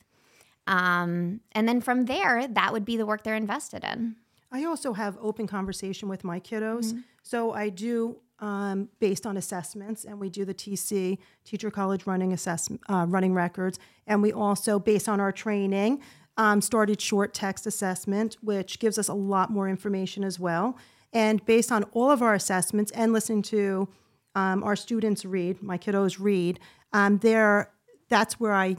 Um, 0.69 1.41
and 1.53 1.67
then 1.67 1.81
from 1.81 2.05
there, 2.05 2.47
that 2.47 2.73
would 2.73 2.85
be 2.85 2.97
the 2.97 3.07
work 3.07 3.25
they're 3.25 3.35
invested 3.35 3.83
in. 3.83 4.17
I 4.53 4.65
also 4.65 4.93
have 4.93 5.17
open 5.21 5.47
conversation 5.47 6.09
with 6.09 6.25
my 6.25 6.39
kiddos. 6.39 6.87
Mm-hmm. 6.87 7.01
So 7.23 7.53
I 7.53 7.71
do 7.71 8.19
um, 8.39 8.89
based 9.01 9.27
on 9.27 9.37
assessments, 9.37 10.05
and 10.05 10.21
we 10.21 10.29
do 10.29 10.45
the 10.45 10.55
TC 10.55 11.19
Teacher 11.45 11.71
College 11.71 12.07
Running 12.07 12.33
Assessment 12.33 12.81
uh, 12.89 13.07
Running 13.09 13.35
Records, 13.35 13.79
and 14.07 14.23
we 14.23 14.33
also 14.33 14.79
based 14.79 15.09
on 15.09 15.21
our 15.21 15.33
training 15.33 16.03
um, 16.37 16.61
started 16.61 17.01
short 17.01 17.35
text 17.35 17.67
assessment, 17.67 18.37
which 18.43 18.79
gives 18.79 18.97
us 18.97 19.09
a 19.09 19.15
lot 19.15 19.51
more 19.51 19.69
information 19.69 20.23
as 20.23 20.39
well. 20.39 20.79
And 21.13 21.45
based 21.47 21.73
on 21.73 21.85
all 21.93 22.11
of 22.11 22.23
our 22.23 22.35
assessments 22.35 22.93
and 22.93 23.13
listening 23.13 23.43
to 23.43 23.89
um, 24.35 24.63
our 24.63 24.77
students 24.77 25.25
read, 25.25 25.63
my 25.63 25.79
kiddos 25.79 26.19
read, 26.21 26.61
um, 26.93 27.19
there 27.19 27.73
that's 28.09 28.39
where 28.39 28.55
I 28.55 28.77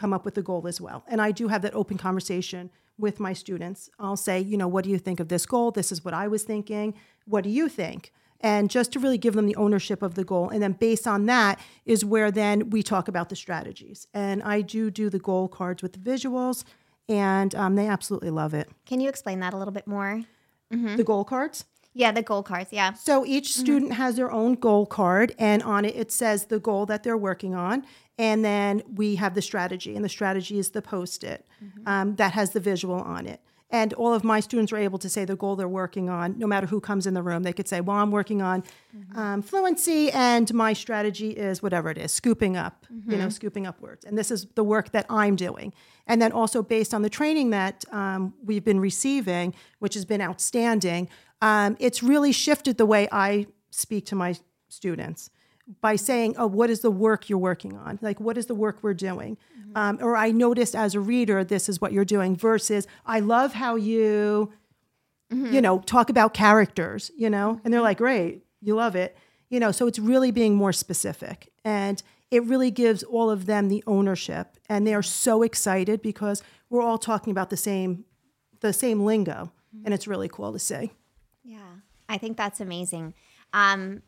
come 0.00 0.14
up 0.14 0.24
with 0.24 0.34
the 0.34 0.42
goal 0.42 0.66
as 0.66 0.80
well. 0.80 1.04
And 1.06 1.20
I 1.20 1.30
do 1.30 1.48
have 1.48 1.60
that 1.60 1.74
open 1.74 1.98
conversation 1.98 2.70
with 2.96 3.20
my 3.20 3.34
students. 3.34 3.90
I'll 3.98 4.16
say, 4.16 4.40
you 4.40 4.56
know, 4.56 4.66
what 4.66 4.84
do 4.84 4.90
you 4.90 4.98
think 4.98 5.20
of 5.20 5.28
this 5.28 5.44
goal? 5.44 5.70
This 5.70 5.92
is 5.92 6.02
what 6.04 6.14
I 6.14 6.26
was 6.26 6.42
thinking. 6.42 6.94
What 7.26 7.44
do 7.44 7.50
you 7.50 7.68
think? 7.68 8.12
And 8.40 8.70
just 8.70 8.92
to 8.92 8.98
really 8.98 9.18
give 9.18 9.34
them 9.34 9.44
the 9.44 9.56
ownership 9.56 10.00
of 10.00 10.14
the 10.14 10.24
goal. 10.24 10.48
And 10.48 10.62
then 10.62 10.72
based 10.72 11.06
on 11.06 11.26
that 11.26 11.60
is 11.84 12.02
where 12.02 12.30
then 12.30 12.70
we 12.70 12.82
talk 12.82 13.08
about 13.08 13.28
the 13.28 13.36
strategies. 13.36 14.06
And 14.14 14.42
I 14.42 14.62
do 14.62 14.90
do 14.90 15.10
the 15.10 15.18
goal 15.18 15.48
cards 15.48 15.82
with 15.82 15.92
the 15.92 15.98
visuals, 15.98 16.64
and 17.06 17.54
um, 17.54 17.74
they 17.74 17.86
absolutely 17.86 18.30
love 18.30 18.54
it. 18.54 18.70
Can 18.86 19.00
you 19.00 19.10
explain 19.10 19.40
that 19.40 19.52
a 19.52 19.58
little 19.58 19.74
bit 19.74 19.86
more? 19.86 20.22
The 20.96 21.04
goal 21.04 21.24
cards. 21.24 21.66
Yeah, 21.92 22.12
the 22.12 22.22
goal 22.22 22.42
cards. 22.42 22.72
Yeah. 22.72 22.92
So 22.92 23.24
each 23.26 23.52
student 23.54 23.92
has 23.94 24.16
their 24.16 24.30
own 24.30 24.54
goal 24.54 24.86
card, 24.86 25.34
and 25.38 25.62
on 25.62 25.84
it 25.84 25.96
it 25.96 26.12
says 26.12 26.46
the 26.46 26.60
goal 26.60 26.86
that 26.86 27.02
they're 27.02 27.16
working 27.16 27.54
on, 27.54 27.84
and 28.18 28.44
then 28.44 28.82
we 28.94 29.16
have 29.16 29.34
the 29.34 29.42
strategy, 29.42 29.96
and 29.96 30.04
the 30.04 30.08
strategy 30.08 30.58
is 30.58 30.70
the 30.70 30.82
post-it 30.82 31.46
um, 31.86 32.16
that 32.16 32.32
has 32.32 32.50
the 32.50 32.60
visual 32.60 33.00
on 33.00 33.26
it. 33.26 33.40
And 33.72 33.92
all 33.94 34.12
of 34.12 34.24
my 34.24 34.40
students 34.40 34.72
are 34.72 34.76
able 34.78 34.98
to 34.98 35.08
say 35.08 35.24
the 35.24 35.36
goal 35.36 35.54
they're 35.54 35.68
working 35.68 36.10
on, 36.10 36.36
no 36.36 36.46
matter 36.46 36.66
who 36.66 36.80
comes 36.80 37.06
in 37.06 37.14
the 37.14 37.22
room. 37.22 37.44
They 37.44 37.52
could 37.52 37.68
say, 37.68 37.80
"Well, 37.80 37.96
I'm 37.98 38.10
working 38.10 38.42
on 38.42 38.64
um, 39.14 39.42
fluency, 39.42 40.10
and 40.10 40.52
my 40.52 40.72
strategy 40.72 41.30
is 41.30 41.62
whatever 41.62 41.88
it 41.88 41.96
is, 41.98 42.12
scooping 42.12 42.56
up, 42.56 42.86
you 43.06 43.16
know, 43.16 43.28
scooping 43.28 43.66
up 43.68 43.80
words. 43.80 44.04
And 44.04 44.18
this 44.18 44.30
is 44.32 44.46
the 44.56 44.64
work 44.64 44.90
that 44.90 45.06
I'm 45.08 45.36
doing. 45.36 45.72
And 46.06 46.20
then 46.20 46.32
also 46.32 46.62
based 46.62 46.92
on 46.92 47.02
the 47.02 47.10
training 47.10 47.50
that 47.50 47.84
um, 47.92 48.34
we've 48.44 48.64
been 48.64 48.80
receiving, 48.80 49.54
which 49.78 49.94
has 49.94 50.04
been 50.04 50.20
outstanding, 50.20 51.08
um, 51.42 51.76
it's 51.78 52.02
really 52.02 52.32
shifted 52.32 52.76
the 52.76 52.86
way 52.86 53.08
I 53.10 53.46
speak 53.70 54.06
to 54.06 54.14
my 54.14 54.34
students 54.68 55.30
by 55.80 55.96
saying, 55.96 56.34
"Oh, 56.36 56.46
what 56.46 56.70
is 56.70 56.80
the 56.80 56.90
work 56.90 57.28
you're 57.28 57.38
working 57.38 57.76
on? 57.76 57.98
Like, 58.02 58.20
what 58.20 58.36
is 58.36 58.46
the 58.46 58.54
work 58.54 58.78
we're 58.82 58.94
doing?" 58.94 59.38
Um, 59.74 59.98
or 60.02 60.16
I 60.16 60.32
noticed 60.32 60.74
as 60.74 60.94
a 60.94 61.00
reader, 61.00 61.44
this 61.44 61.68
is 61.68 61.80
what 61.80 61.92
you're 61.92 62.04
doing. 62.04 62.36
Versus, 62.36 62.86
I 63.06 63.20
love 63.20 63.52
how 63.54 63.76
you, 63.76 64.52
you 65.30 65.60
know, 65.60 65.78
talk 65.80 66.10
about 66.10 66.34
characters. 66.34 67.10
You 67.16 67.30
know, 67.30 67.60
and 67.64 67.72
they're 67.72 67.80
like, 67.80 67.98
"Great, 67.98 68.44
you 68.60 68.74
love 68.74 68.96
it." 68.96 69.16
You 69.48 69.60
know, 69.60 69.72
so 69.72 69.86
it's 69.86 69.98
really 69.98 70.30
being 70.30 70.54
more 70.56 70.72
specific, 70.72 71.52
and 71.64 72.02
it 72.30 72.44
really 72.44 72.70
gives 72.70 73.02
all 73.02 73.30
of 73.30 73.46
them 73.46 73.68
the 73.68 73.82
ownership, 73.86 74.56
and 74.68 74.86
they 74.86 74.94
are 74.94 75.02
so 75.02 75.42
excited 75.42 76.02
because 76.02 76.42
we're 76.68 76.82
all 76.82 76.98
talking 76.98 77.30
about 77.32 77.50
the 77.50 77.56
same, 77.56 78.04
the 78.60 78.72
same 78.72 79.04
lingo, 79.04 79.52
and 79.84 79.94
it's 79.94 80.06
really 80.06 80.28
cool 80.28 80.52
to 80.52 80.58
see. 80.58 80.92
Yeah. 81.44 81.58
I 82.08 82.18
think 82.18 82.36
that's 82.36 82.60
amazing. 82.60 83.14
Um, 83.52 84.02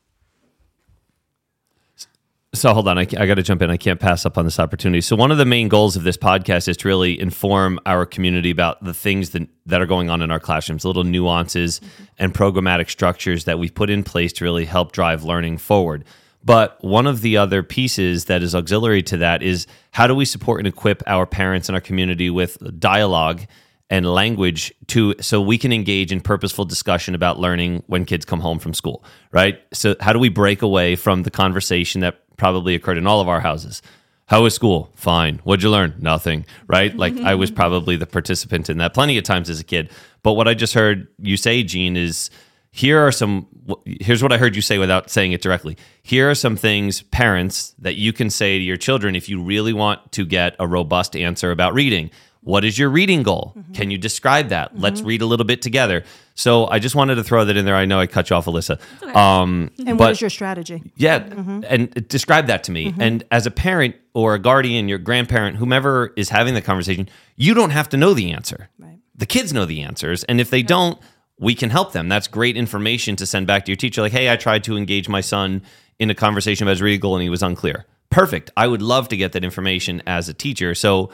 So 2.54 2.74
hold 2.74 2.86
on, 2.86 2.98
I, 2.98 3.02
I 3.16 3.24
got 3.24 3.36
to 3.36 3.42
jump 3.42 3.62
in. 3.62 3.70
I 3.70 3.78
can't 3.78 3.98
pass 3.98 4.26
up 4.26 4.36
on 4.36 4.44
this 4.44 4.60
opportunity. 4.60 5.00
So 5.00 5.16
one 5.16 5.30
of 5.30 5.38
the 5.38 5.46
main 5.46 5.68
goals 5.68 5.96
of 5.96 6.02
this 6.02 6.18
podcast 6.18 6.68
is 6.68 6.76
to 6.78 6.88
really 6.88 7.18
inform 7.18 7.80
our 7.86 8.04
community 8.04 8.50
about 8.50 8.84
the 8.84 8.92
things 8.92 9.30
that, 9.30 9.48
that 9.64 9.80
are 9.80 9.86
going 9.86 10.10
on 10.10 10.20
in 10.20 10.30
our 10.30 10.38
classrooms, 10.38 10.84
little 10.84 11.04
nuances 11.04 11.80
and 12.18 12.34
programmatic 12.34 12.90
structures 12.90 13.44
that 13.46 13.58
we've 13.58 13.74
put 13.74 13.88
in 13.88 14.02
place 14.02 14.34
to 14.34 14.44
really 14.44 14.66
help 14.66 14.92
drive 14.92 15.24
learning 15.24 15.56
forward. 15.56 16.04
But 16.44 16.76
one 16.84 17.06
of 17.06 17.22
the 17.22 17.38
other 17.38 17.62
pieces 17.62 18.26
that 18.26 18.42
is 18.42 18.54
auxiliary 18.54 19.02
to 19.04 19.16
that 19.16 19.42
is 19.42 19.66
how 19.92 20.06
do 20.06 20.14
we 20.14 20.26
support 20.26 20.60
and 20.60 20.66
equip 20.66 21.02
our 21.06 21.24
parents 21.24 21.70
and 21.70 21.74
our 21.74 21.80
community 21.80 22.28
with 22.28 22.58
dialogue 22.78 23.46
and 23.92 24.06
language 24.06 24.72
to 24.86 25.14
so 25.20 25.38
we 25.38 25.58
can 25.58 25.70
engage 25.70 26.12
in 26.12 26.20
purposeful 26.22 26.64
discussion 26.64 27.14
about 27.14 27.38
learning 27.38 27.82
when 27.88 28.06
kids 28.06 28.24
come 28.24 28.40
home 28.40 28.58
from 28.58 28.72
school, 28.72 29.04
right? 29.32 29.60
So 29.74 29.94
how 30.00 30.14
do 30.14 30.18
we 30.18 30.30
break 30.30 30.62
away 30.62 30.96
from 30.96 31.24
the 31.24 31.30
conversation 31.30 32.00
that 32.00 32.22
probably 32.38 32.74
occurred 32.74 32.96
in 32.96 33.06
all 33.06 33.20
of 33.20 33.28
our 33.28 33.40
houses? 33.40 33.82
How 34.24 34.44
was 34.44 34.54
school? 34.54 34.90
Fine. 34.94 35.40
What'd 35.44 35.62
you 35.62 35.68
learn? 35.68 35.94
Nothing. 35.98 36.46
Right? 36.66 36.96
Like 37.02 37.18
I 37.18 37.34
was 37.34 37.50
probably 37.50 37.96
the 37.96 38.06
participant 38.06 38.70
in 38.70 38.78
that 38.78 38.94
plenty 38.94 39.18
of 39.18 39.24
times 39.24 39.50
as 39.50 39.60
a 39.60 39.64
kid. 39.64 39.90
But 40.22 40.34
what 40.34 40.48
I 40.48 40.54
just 40.54 40.72
heard 40.72 41.08
you 41.18 41.36
say, 41.36 41.62
Jean, 41.62 41.94
is 41.94 42.30
here 42.70 42.98
are 42.98 43.12
some 43.12 43.46
here's 43.84 44.22
what 44.22 44.32
I 44.32 44.38
heard 44.38 44.56
you 44.56 44.62
say 44.62 44.78
without 44.78 45.10
saying 45.10 45.32
it 45.32 45.42
directly. 45.42 45.76
Here 46.02 46.30
are 46.30 46.34
some 46.34 46.56
things, 46.56 47.02
parents, 47.02 47.74
that 47.78 47.96
you 47.96 48.14
can 48.14 48.30
say 48.30 48.56
to 48.56 48.64
your 48.64 48.78
children 48.78 49.14
if 49.14 49.28
you 49.28 49.42
really 49.42 49.74
want 49.74 50.12
to 50.12 50.24
get 50.24 50.56
a 50.58 50.66
robust 50.66 51.14
answer 51.14 51.50
about 51.50 51.74
reading. 51.74 52.10
What 52.44 52.64
is 52.64 52.76
your 52.76 52.90
reading 52.90 53.22
goal? 53.22 53.54
Mm-hmm. 53.56 53.72
Can 53.72 53.90
you 53.92 53.98
describe 53.98 54.48
that? 54.48 54.72
Mm-hmm. 54.72 54.82
Let's 54.82 55.00
read 55.00 55.22
a 55.22 55.26
little 55.26 55.46
bit 55.46 55.62
together. 55.62 56.02
So 56.34 56.66
I 56.66 56.80
just 56.80 56.96
wanted 56.96 57.14
to 57.16 57.24
throw 57.24 57.44
that 57.44 57.56
in 57.56 57.64
there. 57.64 57.76
I 57.76 57.84
know 57.84 58.00
I 58.00 58.08
cut 58.08 58.30
you 58.30 58.36
off, 58.36 58.46
Alyssa. 58.46 58.80
Um, 59.14 59.70
And 59.78 59.96
but- 59.96 60.04
what 60.04 60.10
is 60.12 60.20
your 60.20 60.30
strategy? 60.30 60.82
yeah, 60.96 61.20
mm-hmm. 61.20 61.60
and 61.68 62.08
describe 62.08 62.48
that 62.48 62.64
to 62.64 62.72
me. 62.72 62.94
And 62.98 63.22
as 63.30 63.46
a 63.46 63.50
parent 63.50 63.94
or 64.12 64.34
a 64.34 64.40
guardian, 64.40 64.88
your 64.88 64.98
grandparent, 64.98 65.56
whomever 65.56 66.12
is 66.16 66.30
having 66.30 66.54
the 66.54 66.62
conversation, 66.62 67.08
you 67.36 67.54
don't 67.54 67.70
have 67.70 67.88
to 67.90 67.96
know 67.96 68.12
the 68.12 68.32
answer. 68.32 68.68
Right. 68.78 68.98
The 69.14 69.26
kids 69.26 69.52
know 69.52 69.64
the 69.64 69.82
answers, 69.82 70.24
and 70.24 70.40
if 70.40 70.50
they 70.50 70.62
don't, 70.62 70.98
we 71.38 71.54
can 71.54 71.70
help 71.70 71.92
them. 71.92 72.08
That's 72.08 72.26
great 72.26 72.56
information 72.56 73.14
to 73.16 73.26
send 73.26 73.46
back 73.46 73.66
to 73.66 73.70
your 73.70 73.76
teacher. 73.76 74.00
Like, 74.02 74.12
hey, 74.12 74.30
I 74.30 74.36
tried 74.36 74.64
to 74.64 74.76
engage 74.76 75.08
my 75.08 75.20
son 75.20 75.62
in 76.00 76.10
a 76.10 76.14
conversation 76.14 76.66
about 76.66 76.72
his 76.72 76.82
reading 76.82 77.00
goal, 77.00 77.14
and 77.14 77.22
he 77.22 77.30
was 77.30 77.42
unclear. 77.42 77.86
Perfect. 78.10 78.50
I 78.56 78.66
would 78.66 78.82
love 78.82 79.08
to 79.08 79.16
get 79.16 79.32
that 79.32 79.44
information 79.44 80.02
as 80.08 80.28
a 80.28 80.34
teacher. 80.34 80.74
So. 80.74 81.10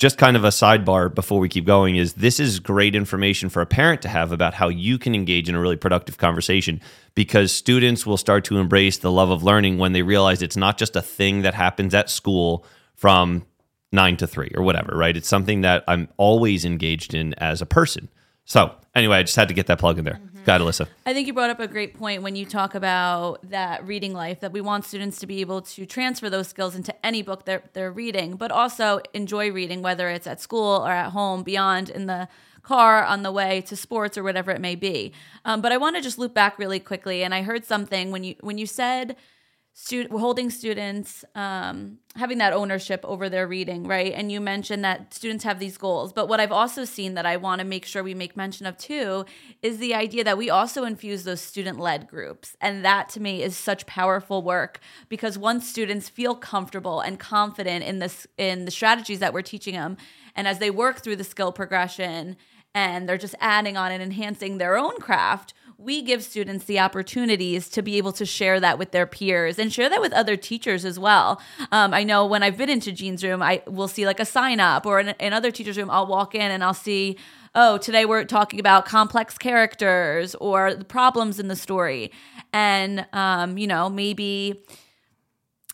Just 0.00 0.16
kind 0.16 0.34
of 0.34 0.44
a 0.44 0.48
sidebar 0.48 1.14
before 1.14 1.40
we 1.40 1.50
keep 1.50 1.66
going 1.66 1.96
is 1.96 2.14
this 2.14 2.40
is 2.40 2.58
great 2.58 2.94
information 2.94 3.50
for 3.50 3.60
a 3.60 3.66
parent 3.66 4.00
to 4.00 4.08
have 4.08 4.32
about 4.32 4.54
how 4.54 4.68
you 4.68 4.96
can 4.96 5.14
engage 5.14 5.46
in 5.46 5.54
a 5.54 5.60
really 5.60 5.76
productive 5.76 6.16
conversation 6.16 6.80
because 7.14 7.52
students 7.52 8.06
will 8.06 8.16
start 8.16 8.44
to 8.44 8.56
embrace 8.56 8.96
the 8.96 9.12
love 9.12 9.28
of 9.28 9.42
learning 9.42 9.76
when 9.76 9.92
they 9.92 10.00
realize 10.00 10.40
it's 10.40 10.56
not 10.56 10.78
just 10.78 10.96
a 10.96 11.02
thing 11.02 11.42
that 11.42 11.52
happens 11.52 11.92
at 11.92 12.08
school 12.08 12.64
from 12.94 13.44
nine 13.92 14.16
to 14.16 14.26
three 14.26 14.50
or 14.54 14.62
whatever, 14.62 14.96
right? 14.96 15.18
It's 15.18 15.28
something 15.28 15.60
that 15.60 15.84
I'm 15.86 16.08
always 16.16 16.64
engaged 16.64 17.12
in 17.12 17.34
as 17.34 17.60
a 17.60 17.66
person. 17.66 18.08
So, 18.46 18.74
anyway, 18.94 19.18
I 19.18 19.22
just 19.22 19.36
had 19.36 19.48
to 19.48 19.54
get 19.54 19.66
that 19.66 19.78
plug 19.78 19.98
in 19.98 20.06
there. 20.06 20.18
Got 20.44 20.60
Alyssa. 20.60 20.88
I 21.04 21.12
think 21.12 21.26
you 21.26 21.34
brought 21.34 21.50
up 21.50 21.60
a 21.60 21.68
great 21.68 21.94
point 21.98 22.22
when 22.22 22.36
you 22.36 22.46
talk 22.46 22.74
about 22.74 23.38
that 23.50 23.86
reading 23.86 24.12
life 24.12 24.40
that 24.40 24.52
we 24.52 24.60
want 24.60 24.84
students 24.84 25.18
to 25.18 25.26
be 25.26 25.40
able 25.40 25.62
to 25.62 25.86
transfer 25.86 26.30
those 26.30 26.48
skills 26.48 26.74
into 26.74 26.94
any 27.04 27.22
book 27.22 27.44
they're, 27.44 27.62
they're 27.72 27.92
reading, 27.92 28.36
but 28.36 28.50
also 28.50 29.00
enjoy 29.12 29.50
reading, 29.50 29.82
whether 29.82 30.08
it's 30.08 30.26
at 30.26 30.40
school 30.40 30.84
or 30.84 30.90
at 30.90 31.10
home, 31.10 31.42
beyond 31.42 31.90
in 31.90 32.06
the 32.06 32.28
car, 32.62 33.04
on 33.04 33.22
the 33.22 33.32
way 33.32 33.60
to 33.62 33.76
sports 33.76 34.16
or 34.16 34.22
whatever 34.22 34.50
it 34.50 34.60
may 34.60 34.74
be. 34.74 35.12
Um, 35.44 35.60
but 35.60 35.72
I 35.72 35.76
want 35.76 35.96
to 35.96 36.02
just 36.02 36.18
loop 36.18 36.34
back 36.34 36.58
really 36.58 36.80
quickly, 36.80 37.22
and 37.22 37.34
I 37.34 37.42
heard 37.42 37.64
something 37.64 38.10
when 38.10 38.24
you 38.24 38.34
when 38.40 38.58
you 38.58 38.66
said 38.66 39.16
holding 40.10 40.50
students 40.50 41.24
um, 41.34 41.98
having 42.16 42.38
that 42.38 42.52
ownership 42.52 43.00
over 43.04 43.28
their 43.28 43.46
reading 43.46 43.84
right? 43.84 44.12
And 44.12 44.30
you 44.30 44.40
mentioned 44.40 44.84
that 44.84 45.14
students 45.14 45.44
have 45.44 45.58
these 45.58 45.78
goals. 45.78 46.12
But 46.12 46.28
what 46.28 46.40
i've 46.40 46.52
also 46.52 46.84
seen 46.84 47.14
that 47.14 47.26
i 47.26 47.36
want 47.36 47.60
to 47.60 47.64
make 47.64 47.84
sure 47.84 48.02
we 48.02 48.14
make 48.14 48.36
mention 48.36 48.66
of 48.66 48.76
too 48.76 49.24
is 49.62 49.78
the 49.78 49.94
idea 49.94 50.24
that 50.24 50.36
we 50.36 50.50
also 50.50 50.84
infuse 50.84 51.24
those 51.24 51.40
student-led 51.40 52.08
groups. 52.08 52.56
And 52.60 52.84
that 52.84 53.08
to 53.10 53.20
me 53.20 53.42
is 53.42 53.56
such 53.56 53.86
powerful 53.86 54.42
work 54.42 54.80
because 55.08 55.38
once 55.38 55.68
students 55.68 56.08
feel 56.08 56.34
comfortable 56.34 57.00
and 57.00 57.18
confident 57.18 57.84
in 57.84 58.00
this 58.00 58.26
in 58.36 58.64
the 58.64 58.70
strategies 58.70 59.20
that 59.20 59.32
we're 59.32 59.42
teaching 59.42 59.74
them 59.74 59.96
and 60.34 60.46
as 60.46 60.58
they 60.58 60.70
work 60.70 61.00
through 61.00 61.16
the 61.16 61.24
skill 61.24 61.52
progression 61.52 62.36
and 62.74 63.08
they're 63.08 63.18
just 63.18 63.34
adding 63.40 63.76
on 63.76 63.92
and 63.92 64.02
enhancing 64.02 64.58
their 64.58 64.76
own 64.76 64.98
craft, 64.98 65.54
we 65.82 66.02
give 66.02 66.22
students 66.22 66.66
the 66.66 66.78
opportunities 66.78 67.68
to 67.70 67.80
be 67.80 67.96
able 67.96 68.12
to 68.12 68.26
share 68.26 68.60
that 68.60 68.78
with 68.78 68.90
their 68.90 69.06
peers 69.06 69.58
and 69.58 69.72
share 69.72 69.88
that 69.88 70.00
with 70.00 70.12
other 70.12 70.36
teachers 70.36 70.84
as 70.84 70.98
well. 70.98 71.40
Um, 71.72 71.94
I 71.94 72.04
know 72.04 72.26
when 72.26 72.42
I've 72.42 72.58
been 72.58 72.68
into 72.68 72.92
Jean's 72.92 73.24
room, 73.24 73.42
I 73.42 73.62
will 73.66 73.88
see 73.88 74.04
like 74.04 74.20
a 74.20 74.26
sign 74.26 74.60
up, 74.60 74.84
or 74.84 75.00
in 75.00 75.14
another 75.20 75.50
teacher's 75.50 75.78
room, 75.78 75.90
I'll 75.90 76.06
walk 76.06 76.34
in 76.34 76.50
and 76.50 76.62
I'll 76.62 76.74
see, 76.74 77.16
oh, 77.54 77.78
today 77.78 78.04
we're 78.04 78.24
talking 78.24 78.60
about 78.60 78.84
complex 78.84 79.38
characters 79.38 80.34
or 80.34 80.74
the 80.74 80.84
problems 80.84 81.40
in 81.40 81.48
the 81.48 81.56
story. 81.56 82.12
And, 82.52 83.06
um, 83.12 83.56
you 83.56 83.66
know, 83.66 83.88
maybe 83.88 84.62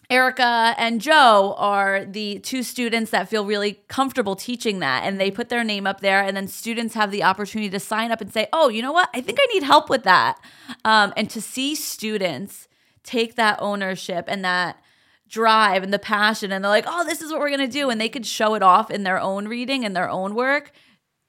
Erica 0.08 0.74
and 0.78 1.00
Joe 1.00 1.54
are 1.58 2.04
the 2.04 2.38
two 2.38 2.62
students 2.62 3.10
that 3.10 3.28
feel 3.28 3.44
really 3.44 3.80
comfortable 3.88 4.36
teaching 4.36 4.78
that, 4.78 5.02
and 5.04 5.20
they 5.20 5.30
put 5.30 5.48
their 5.48 5.64
name 5.64 5.86
up 5.86 6.00
there, 6.00 6.22
and 6.22 6.36
then 6.36 6.46
students 6.46 6.94
have 6.94 7.10
the 7.10 7.24
opportunity 7.24 7.70
to 7.70 7.80
sign 7.80 8.12
up 8.12 8.20
and 8.20 8.32
say, 8.32 8.48
"Oh, 8.52 8.68
you 8.68 8.82
know 8.82 8.92
what? 8.92 9.08
I 9.14 9.20
think 9.20 9.38
I 9.40 9.46
need 9.52 9.64
help 9.64 9.90
with 9.90 10.04
that," 10.04 10.38
um, 10.84 11.12
and 11.16 11.28
to 11.30 11.40
see 11.40 11.74
students 11.74 12.68
take 13.02 13.34
that 13.34 13.58
ownership 13.60 14.26
and 14.28 14.44
that 14.44 14.80
drive 15.28 15.82
and 15.82 15.92
the 15.92 15.98
passion, 15.98 16.52
and 16.52 16.64
they're 16.64 16.70
like, 16.70 16.86
"Oh, 16.86 17.04
this 17.04 17.20
is 17.20 17.32
what 17.32 17.40
we're 17.40 17.50
gonna 17.50 17.66
do," 17.66 17.90
and 17.90 18.00
they 18.00 18.08
could 18.08 18.26
show 18.26 18.54
it 18.54 18.62
off 18.62 18.90
in 18.92 19.02
their 19.02 19.18
own 19.18 19.48
reading 19.48 19.84
and 19.84 19.96
their 19.96 20.08
own 20.08 20.36
work 20.36 20.72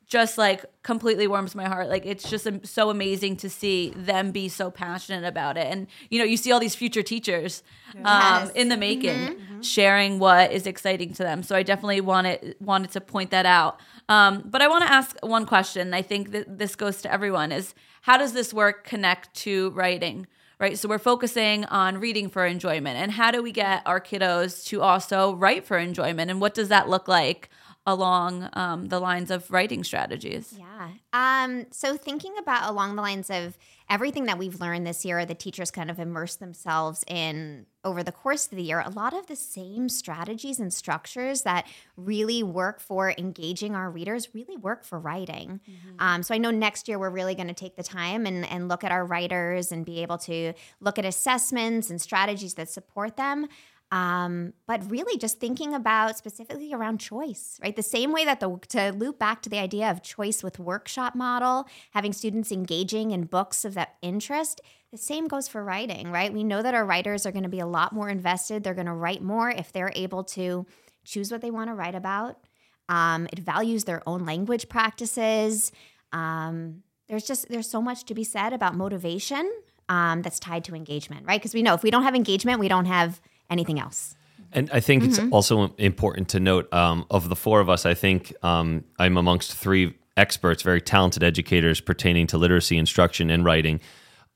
just 0.07 0.37
like 0.37 0.63
completely 0.83 1.27
warms 1.27 1.53
my 1.53 1.65
heart. 1.67 1.89
Like 1.89 2.05
it's 2.05 2.29
just 2.29 2.47
so 2.63 2.89
amazing 2.89 3.35
to 3.37 3.49
see 3.49 3.91
them 3.95 4.31
be 4.31 4.47
so 4.47 4.71
passionate 4.71 5.27
about 5.27 5.57
it. 5.57 5.67
And 5.67 5.87
you 6.09 6.17
know, 6.17 6.25
you 6.25 6.37
see 6.37 6.51
all 6.51 6.61
these 6.61 6.75
future 6.75 7.03
teachers 7.03 7.61
um, 7.95 8.03
yes. 8.05 8.51
in 8.51 8.69
the 8.69 8.77
making 8.77 9.35
mm-hmm. 9.35 9.61
sharing 9.61 10.17
what 10.17 10.51
is 10.53 10.65
exciting 10.65 11.13
to 11.13 11.23
them. 11.23 11.43
So 11.43 11.55
I 11.55 11.63
definitely 11.63 12.01
wanted 12.01 12.55
wanted 12.61 12.91
to 12.91 13.01
point 13.01 13.31
that 13.31 13.45
out. 13.45 13.81
Um, 14.07 14.43
but 14.45 14.61
I 14.61 14.69
want 14.69 14.85
to 14.85 14.91
ask 14.91 15.17
one 15.21 15.45
question. 15.45 15.93
I 15.93 16.01
think 16.01 16.31
that 16.31 16.57
this 16.57 16.75
goes 16.75 17.01
to 17.01 17.11
everyone: 17.11 17.51
is 17.51 17.75
how 18.03 18.17
does 18.17 18.31
this 18.31 18.53
work 18.53 18.85
connect 18.85 19.33
to 19.35 19.71
writing? 19.71 20.27
Right. 20.59 20.79
So 20.79 20.89
we're 20.89 20.97
focusing 20.97 21.65
on 21.65 21.99
reading 21.99 22.29
for 22.29 22.45
enjoyment, 22.45 22.97
and 22.97 23.11
how 23.11 23.29
do 23.29 23.43
we 23.43 23.51
get 23.51 23.83
our 23.85 23.99
kiddos 23.99 24.65
to 24.67 24.81
also 24.81 25.35
write 25.35 25.65
for 25.65 25.77
enjoyment? 25.77 26.31
And 26.31 26.41
what 26.41 26.53
does 26.53 26.69
that 26.69 26.89
look 26.89 27.07
like? 27.07 27.49
Along 27.87 28.49
um, 28.53 28.87
the 28.87 28.99
lines 28.99 29.31
of 29.31 29.49
writing 29.49 29.83
strategies? 29.83 30.53
Yeah. 30.59 30.89
Um, 31.13 31.65
so 31.71 31.95
thinking 31.95 32.35
about 32.37 32.69
along 32.69 32.97
the 32.97 33.01
lines 33.01 33.29
of 33.29 33.57
everything 33.89 34.25
that 34.25 34.37
we've 34.37 34.59
learned 34.59 34.85
this 34.85 35.05
year, 35.05 35.25
the 35.25 35.33
teachers 35.33 35.71
kind 35.71 35.89
of 35.89 35.97
immerse 35.97 36.35
themselves 36.35 37.05
in 37.07 37.65
over 37.85 38.03
the 38.03 38.11
course 38.11 38.45
of 38.47 38.57
the 38.57 38.63
year. 38.63 38.83
A 38.85 38.89
lot 38.89 39.13
of 39.13 39.27
the 39.27 39.35
same 39.37 39.87
strategies 39.87 40.59
and 40.59 40.73
structures 40.73 41.43
that 41.43 41.65
really 41.95 42.43
work 42.43 42.81
for 42.81 43.13
engaging 43.17 43.73
our 43.73 43.89
readers 43.89 44.35
really 44.35 44.57
work 44.57 44.83
for 44.83 44.99
writing. 44.99 45.61
Mm-hmm. 45.69 45.95
Um, 45.99 46.23
so 46.23 46.35
I 46.35 46.37
know 46.37 46.51
next 46.51 46.89
year 46.89 46.99
we're 46.99 47.09
really 47.09 47.35
going 47.35 47.47
to 47.47 47.53
take 47.53 47.77
the 47.77 47.83
time 47.83 48.25
and, 48.25 48.45
and 48.51 48.67
look 48.67 48.83
at 48.83 48.91
our 48.91 49.05
writers 49.05 49.71
and 49.71 49.85
be 49.85 50.01
able 50.01 50.17
to 50.19 50.51
look 50.81 50.99
at 50.99 51.05
assessments 51.05 51.89
and 51.89 52.01
strategies 52.01 52.55
that 52.55 52.69
support 52.69 53.15
them. 53.15 53.47
Um, 53.89 54.51
but 54.67 54.89
really 54.91 55.17
just 55.17 55.39
thinking 55.39 55.73
about 55.73 56.17
specifically 56.17 56.73
around 56.73 56.97
choice, 56.97 57.57
right? 57.63 57.75
The 57.75 57.83
same 57.83 58.11
way 58.11 58.25
that 58.25 58.41
the 58.41 58.59
to 58.69 58.91
loop 58.91 59.17
back 59.17 59.41
to 59.43 59.49
the 59.49 59.59
idea 59.59 59.89
of 59.89 60.03
choice 60.03 60.43
with 60.43 60.59
workshop 60.59 61.15
model, 61.15 61.67
having 61.91 62.11
students 62.11 62.51
engaging 62.51 63.11
in 63.11 63.23
books 63.23 63.63
of 63.63 63.75
that 63.75 63.95
interest, 64.01 64.59
the 64.91 64.97
same 64.97 65.27
goes 65.27 65.47
for 65.47 65.63
writing, 65.63 66.11
right? 66.11 66.33
We 66.33 66.43
know 66.43 66.61
that 66.61 66.73
our 66.73 66.85
writers 66.85 67.25
are 67.25 67.31
going 67.31 67.43
to 67.43 67.49
be 67.49 67.59
a 67.59 67.65
lot 67.65 67.93
more 67.93 68.09
invested. 68.09 68.63
They're 68.63 68.73
going 68.73 68.87
to 68.87 68.93
write 68.93 69.21
more 69.21 69.49
if 69.49 69.71
they're 69.71 69.91
able 69.95 70.25
to 70.25 70.65
choose 71.05 71.31
what 71.31 71.41
they 71.41 71.51
want 71.51 71.69
to 71.69 71.73
write 71.73 71.95
about. 71.95 72.37
Um, 72.89 73.27
it 73.31 73.39
values 73.39 73.85
their 73.85 74.01
own 74.07 74.25
language 74.25 74.67
practices. 74.69 75.71
Um, 76.11 76.83
there's 77.07 77.25
just 77.25 77.49
there's 77.49 77.69
so 77.69 77.81
much 77.81 78.05
to 78.05 78.13
be 78.13 78.23
said 78.23 78.53
about 78.53 78.75
motivation 78.75 79.49
um, 79.89 80.21
that's 80.21 80.39
tied 80.39 80.63
to 80.65 80.75
engagement, 80.75 81.25
right? 81.25 81.39
Because 81.39 81.53
we 81.53 81.61
know 81.61 81.73
if 81.73 81.83
we 81.83 81.91
don't 81.91 82.03
have 82.03 82.15
engagement, 82.15 82.59
we 82.59 82.67
don't 82.67 82.85
have 82.85 83.21
anything 83.49 83.79
else. 83.79 84.15
And 84.53 84.69
I 84.71 84.79
think 84.79 85.03
mm-hmm. 85.03 85.25
it's 85.25 85.33
also 85.33 85.73
important 85.77 86.29
to 86.29 86.39
note 86.39 86.71
um, 86.73 87.05
of 87.09 87.29
the 87.29 87.35
four 87.35 87.59
of 87.59 87.69
us, 87.69 87.85
I 87.85 87.93
think 87.93 88.33
um, 88.43 88.83
I'm 88.97 89.17
amongst 89.17 89.53
three 89.53 89.95
experts, 90.15 90.63
very 90.63 90.81
talented 90.81 91.23
educators 91.23 91.81
pertaining 91.81 92.27
to 92.27 92.37
literacy 92.37 92.77
instruction 92.77 93.29
and 93.29 93.43
writing. 93.45 93.79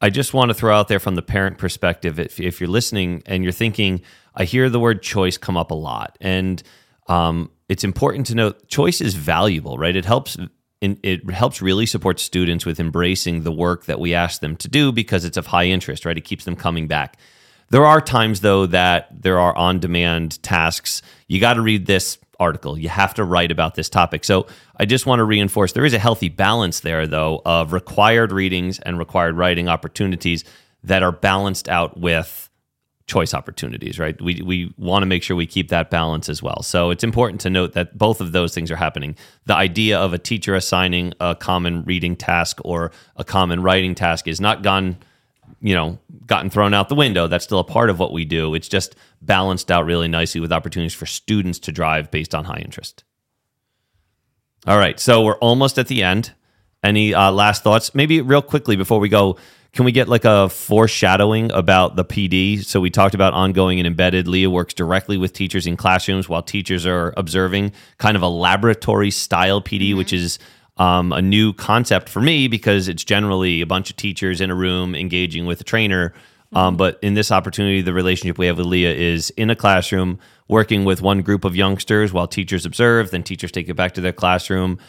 I 0.02 0.10
just 0.10 0.34
want 0.34 0.50
to 0.50 0.54
throw 0.54 0.76
out 0.76 0.88
there 0.88 1.00
from 1.00 1.16
the 1.16 1.22
parent 1.22 1.58
perspective 1.58 2.20
if, 2.20 2.40
if 2.40 2.60
you're 2.60 2.70
listening 2.70 3.24
and 3.26 3.44
you're 3.44 3.52
thinking, 3.52 4.02
I 4.36 4.46
hear 4.46 4.70
the 4.70 4.80
word 4.80 5.02
choice 5.02 5.38
come 5.38 5.58
up 5.58 5.72
a 5.72 5.76
lot. 5.76 6.18
And 6.20 6.62
um, 7.08 7.52
it's 7.70 7.84
important 7.84 8.28
to 8.28 8.36
note 8.36 8.68
choice 8.68 9.02
is 9.02 9.16
valuable, 9.16 9.78
right? 9.78 9.96
It 9.96 10.06
helps. 10.06 10.38
It 10.84 11.30
helps 11.30 11.62
really 11.62 11.86
support 11.86 12.20
students 12.20 12.66
with 12.66 12.80
embracing 12.80 13.44
the 13.44 13.52
work 13.52 13.86
that 13.86 14.00
we 14.00 14.16
ask 14.16 14.42
them 14.42 14.56
to 14.58 14.68
do 14.68 14.92
because 14.92 15.26
it's 15.26 15.38
of 15.38 15.46
high 15.46 15.66
interest, 15.66 16.06
right? 16.06 16.18
It 16.18 16.22
keeps 16.22 16.44
them 16.44 16.56
coming 16.56 16.88
back. 16.88 17.18
There 17.72 17.86
are 17.86 18.02
times, 18.02 18.42
though, 18.42 18.66
that 18.68 19.08
there 19.24 19.40
are 19.40 19.56
on 19.56 19.80
demand 19.80 20.44
tasks. 20.44 21.02
You 21.30 21.40
got 21.40 21.54
to 21.54 21.62
read 21.62 21.86
this 21.86 22.18
article. 22.38 22.78
You 22.78 22.90
have 22.90 23.14
to 23.14 23.24
write 23.24 23.50
about 23.50 23.76
this 23.76 23.88
topic. 23.88 24.26
So 24.26 24.48
I 24.76 24.84
just 24.84 25.06
want 25.06 25.20
to 25.20 25.24
reinforce 25.24 25.72
there 25.72 25.86
is 25.86 25.94
a 25.94 26.00
healthy 26.00 26.28
balance 26.28 26.82
there, 26.82 27.08
though, 27.08 27.42
of 27.46 27.72
required 27.72 28.34
readings 28.34 28.80
and 28.80 29.00
required 29.00 29.38
writing 29.38 29.70
opportunities 29.70 30.44
that 30.84 31.02
are 31.02 31.14
balanced 31.14 31.70
out 31.70 31.98
with 31.98 32.50
choice 33.08 33.34
opportunities, 33.34 33.98
right? 33.98 34.20
We, 34.22 34.42
we 34.42 34.74
want 34.78 35.04
to 35.04 35.06
make 35.06 35.24
sure 35.24 35.38
we 35.38 35.46
keep 35.46 35.70
that 35.70 35.90
balance 35.90 36.28
as 36.28 36.44
well. 36.44 36.64
So 36.64 36.90
it's 36.90 37.06
important 37.06 37.40
to 37.42 37.50
note 37.50 37.72
that 37.74 37.98
both 37.98 38.20
of 38.20 38.34
those 38.34 38.54
things 38.54 38.70
are 38.70 38.76
happening. 38.76 39.16
The 39.46 39.56
idea 39.56 39.98
of 39.98 40.14
a 40.14 40.18
teacher 40.18 40.56
assigning 40.56 41.14
a 41.22 41.36
common 41.36 41.84
reading 41.84 42.18
task 42.18 42.60
or 42.66 42.92
a 43.16 43.24
common 43.24 43.64
writing 43.64 43.96
task 43.96 44.28
is 44.28 44.42
not 44.42 44.62
gone 44.62 44.98
you 45.62 45.76
know 45.76 46.00
gotten 46.26 46.50
thrown 46.50 46.74
out 46.74 46.90
the 46.90 46.96
window. 46.96 47.28
That's 47.28 47.44
still 47.44 47.60
a 47.60 47.64
part 47.64 47.90
of 47.90 48.00
what 48.00 48.12
we 48.12 48.26
do. 48.26 48.54
It's 48.56 48.68
just 48.68 48.96
balanced 49.22 49.72
out 49.72 49.86
really 49.86 50.08
nicely 50.08 50.42
with 50.42 50.52
opportunities 50.52 50.94
for 50.94 51.06
students 51.06 51.60
to 51.60 51.72
drive 51.72 52.12
based 52.12 52.36
on 52.36 52.46
high 52.46 52.60
interest. 52.60 53.04
All 54.68 54.78
right 54.78 55.00
so 55.00 55.24
we're 55.24 55.38
almost 55.38 55.78
at 55.78 55.88
the 55.88 56.04
end. 56.04 56.34
Any 56.84 57.14
uh, 57.14 57.32
last 57.32 57.64
thoughts? 57.64 57.94
Maybe 57.94 58.22
real 58.22 58.42
quickly 58.42 58.76
before 58.76 59.00
we 59.00 59.10
go 59.10 59.38
can 59.74 59.86
we 59.86 59.94
get 59.94 60.10
like 60.10 60.26
a 60.26 60.50
foreshadowing 60.50 61.50
about 61.54 61.96
the 61.96 62.04
pd 62.04 62.66
so 62.66 62.82
we 62.82 62.90
talked 62.90 63.16
about 63.16 63.34
ongoing 63.34 63.80
and 63.80 63.88
embedded. 63.88 64.28
Leah 64.28 64.50
works 64.50 64.74
directly 64.74 65.18
with 65.18 65.32
teachers 65.32 65.66
in 65.66 65.78
classrooms 65.78 66.28
while 66.28 66.42
teachers 66.42 66.86
are 66.86 67.14
observing 67.16 67.72
kind 67.98 68.18
of 68.18 68.24
a 68.24 68.28
laboratory 68.28 69.12
style 69.12 69.62
pd 69.62 69.90
mm-hmm. 69.90 69.98
which 69.98 70.12
is 70.12 70.40
um, 70.82 71.12
a 71.14 71.22
new 71.22 71.54
concept 71.54 72.10
for 72.10 72.22
me 72.22 72.48
because 72.48 72.88
it's 72.88 73.04
generally 73.04 73.62
a 73.62 73.68
bunch 73.68 73.92
of 73.92 73.98
teachers 73.98 74.42
in 74.42 74.50
a 74.50 74.56
room 74.56 74.96
engaging 74.96 75.46
with 75.46 75.62
a 75.62 75.64
trainer. 75.64 76.12
Um, 76.54 76.76
but 76.76 76.98
in 77.04 77.14
this 77.14 77.32
opportunity, 77.32 77.82
the 77.82 77.94
relationship 77.94 78.40
we 78.40 78.48
have 78.48 78.58
with 78.58 78.66
Leah 78.66 78.92
is 78.92 79.30
in 79.38 79.52
a 79.52 79.56
classroom 79.56 80.18
working 80.48 80.84
with 80.84 81.00
one 81.00 81.22
group 81.22 81.46
of 81.46 81.56
youngsters 81.56 82.12
while 82.12 82.28
teachers 82.28 82.66
observe, 82.66 83.12
then 83.12 83.22
teachers 83.22 83.52
take 83.52 83.70
it 83.70 83.76
back 83.76 83.94
to 83.94 84.02
their 84.02 84.12
classroom. 84.12 84.80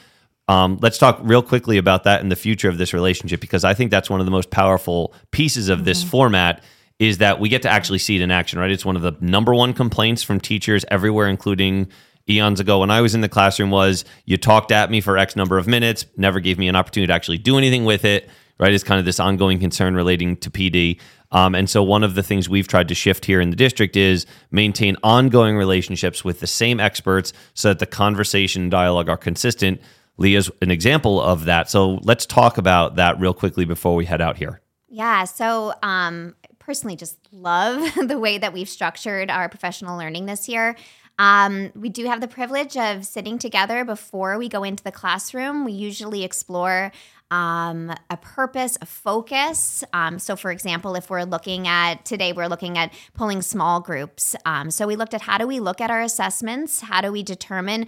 Um, 0.48 0.78
let's 0.81 0.96
talk 0.96 1.20
real 1.22 1.42
quickly 1.42 1.76
about 1.76 2.05
that 2.05 2.22
in 2.22 2.31
the 2.31 2.37
future 2.37 2.70
of 2.70 2.78
this 2.78 2.94
relationship 2.94 3.42
because 3.42 3.62
I 3.62 3.74
think 3.74 3.90
that's 3.90 4.09
one 4.09 4.18
of 4.18 4.24
the 4.24 4.33
most 4.33 4.50
powerful 4.50 5.12
pieces 5.31 5.68
of 5.68 5.85
this 5.85 6.00
mm-hmm. 6.00 6.11
format 6.11 6.64
is 7.00 7.18
that 7.18 7.38
we 7.38 7.50
get 7.50 7.61
to 7.62 7.68
actually 7.68 7.98
see 7.98 8.16
it 8.16 8.22
in 8.22 8.31
action, 8.31 8.59
right? 8.59 8.70
It's 8.70 8.85
one 8.85 8.96
of 8.96 9.02
the 9.02 9.14
number 9.20 9.55
one 9.55 9.74
complaints 9.74 10.22
from 10.22 10.40
teachers 10.40 10.87
everywhere, 10.90 11.28
including 11.28 11.88
eons 12.28 12.61
ago 12.61 12.80
when 12.80 12.90
I 12.90 13.00
was 13.00 13.14
in 13.14 13.20
the 13.20 13.28
classroom 13.28 13.70
was 13.70 14.04
you 14.24 14.37
talked 14.37 14.70
at 14.72 14.90
me 14.90 15.00
for 15.00 15.18
X 15.18 15.37
number 15.37 15.58
of 15.58 15.66
minutes, 15.66 16.06
never 16.16 16.40
gave 16.40 16.58
me 16.58 16.68
an 16.68 16.76
opportunity 16.76 17.08
to 17.08 17.14
actually 17.14 17.38
do 17.38 17.58
anything 17.58 17.85
with 17.85 18.04
it, 18.04 18.28
right? 18.58 18.72
It's 18.72 18.85
kind 18.85 18.98
of 18.98 19.04
this 19.04 19.20
ongoing 19.20 19.58
concern 19.58 19.94
relating 19.94 20.37
to 20.38 20.50
PD. 20.50 21.00
Um, 21.32 21.54
and 21.54 21.68
so, 21.68 21.82
one 21.82 22.04
of 22.04 22.14
the 22.14 22.22
things 22.22 22.48
we've 22.48 22.68
tried 22.68 22.88
to 22.88 22.94
shift 22.94 23.24
here 23.24 23.40
in 23.40 23.50
the 23.50 23.56
district 23.56 23.96
is 23.96 24.26
maintain 24.50 24.96
ongoing 25.02 25.56
relationships 25.56 26.24
with 26.24 26.40
the 26.40 26.46
same 26.46 26.78
experts 26.78 27.32
so 27.54 27.68
that 27.68 27.78
the 27.78 27.87
conversation 27.87 28.62
and 28.62 28.70
dialogue 28.70 29.08
are 29.08 29.16
consistent. 29.16 29.80
Leah's 30.18 30.50
an 30.61 30.70
example 30.70 31.20
of 31.20 31.46
that. 31.46 31.70
So, 31.70 32.00
let's 32.02 32.26
talk 32.26 32.58
about 32.58 32.96
that 32.96 33.18
real 33.18 33.35
quickly 33.35 33.64
before 33.64 33.94
we 33.94 34.04
head 34.04 34.20
out 34.20 34.37
here. 34.37 34.61
Yeah. 34.88 35.24
So, 35.24 35.72
um, 35.82 36.35
personally, 36.58 36.96
just 36.96 37.18
love 37.32 37.82
the 38.08 38.18
way 38.18 38.37
that 38.37 38.52
we've 38.52 38.68
structured 38.68 39.30
our 39.30 39.48
professional 39.48 39.96
learning 39.96 40.26
this 40.26 40.48
year. 40.48 40.76
Um, 41.18 41.70
we 41.75 41.88
do 41.88 42.07
have 42.07 42.20
the 42.20 42.29
privilege 42.29 42.77
of 42.77 43.05
sitting 43.05 43.38
together 43.38 43.85
before 43.85 44.38
we 44.38 44.48
go 44.48 44.64
into 44.64 44.83
the 44.83 44.92
classroom. 44.92 45.64
We 45.64 45.72
usually 45.72 46.25
explore 46.25 46.92
um, 47.31 47.92
a 48.11 48.16
purpose, 48.18 48.77
a 48.83 48.87
focus. 48.87 49.85
Um, 49.92 50.18
so, 50.18 50.37
for 50.37 50.51
example, 50.51 50.94
if 50.94 51.09
we're 51.09 51.25
looking 51.25 51.66
at 51.66 52.05
today, 52.05 52.33
we're 52.33 52.48
looking 52.48 52.77
at 52.77 52.92
pulling 53.14 53.40
small 53.40 53.81
groups. 53.81 54.37
Um, 54.44 54.70
so, 54.70 54.87
we 54.87 54.96
looked 54.96 55.14
at 55.14 55.22
how 55.22 55.38
do 55.38 55.46
we 55.46 55.59
look 55.59 55.81
at 55.81 55.90
our 55.90 56.03
assessments? 56.03 56.81
How 56.81 57.01
do 57.01 57.11
we 57.11 57.22
determine 57.22 57.87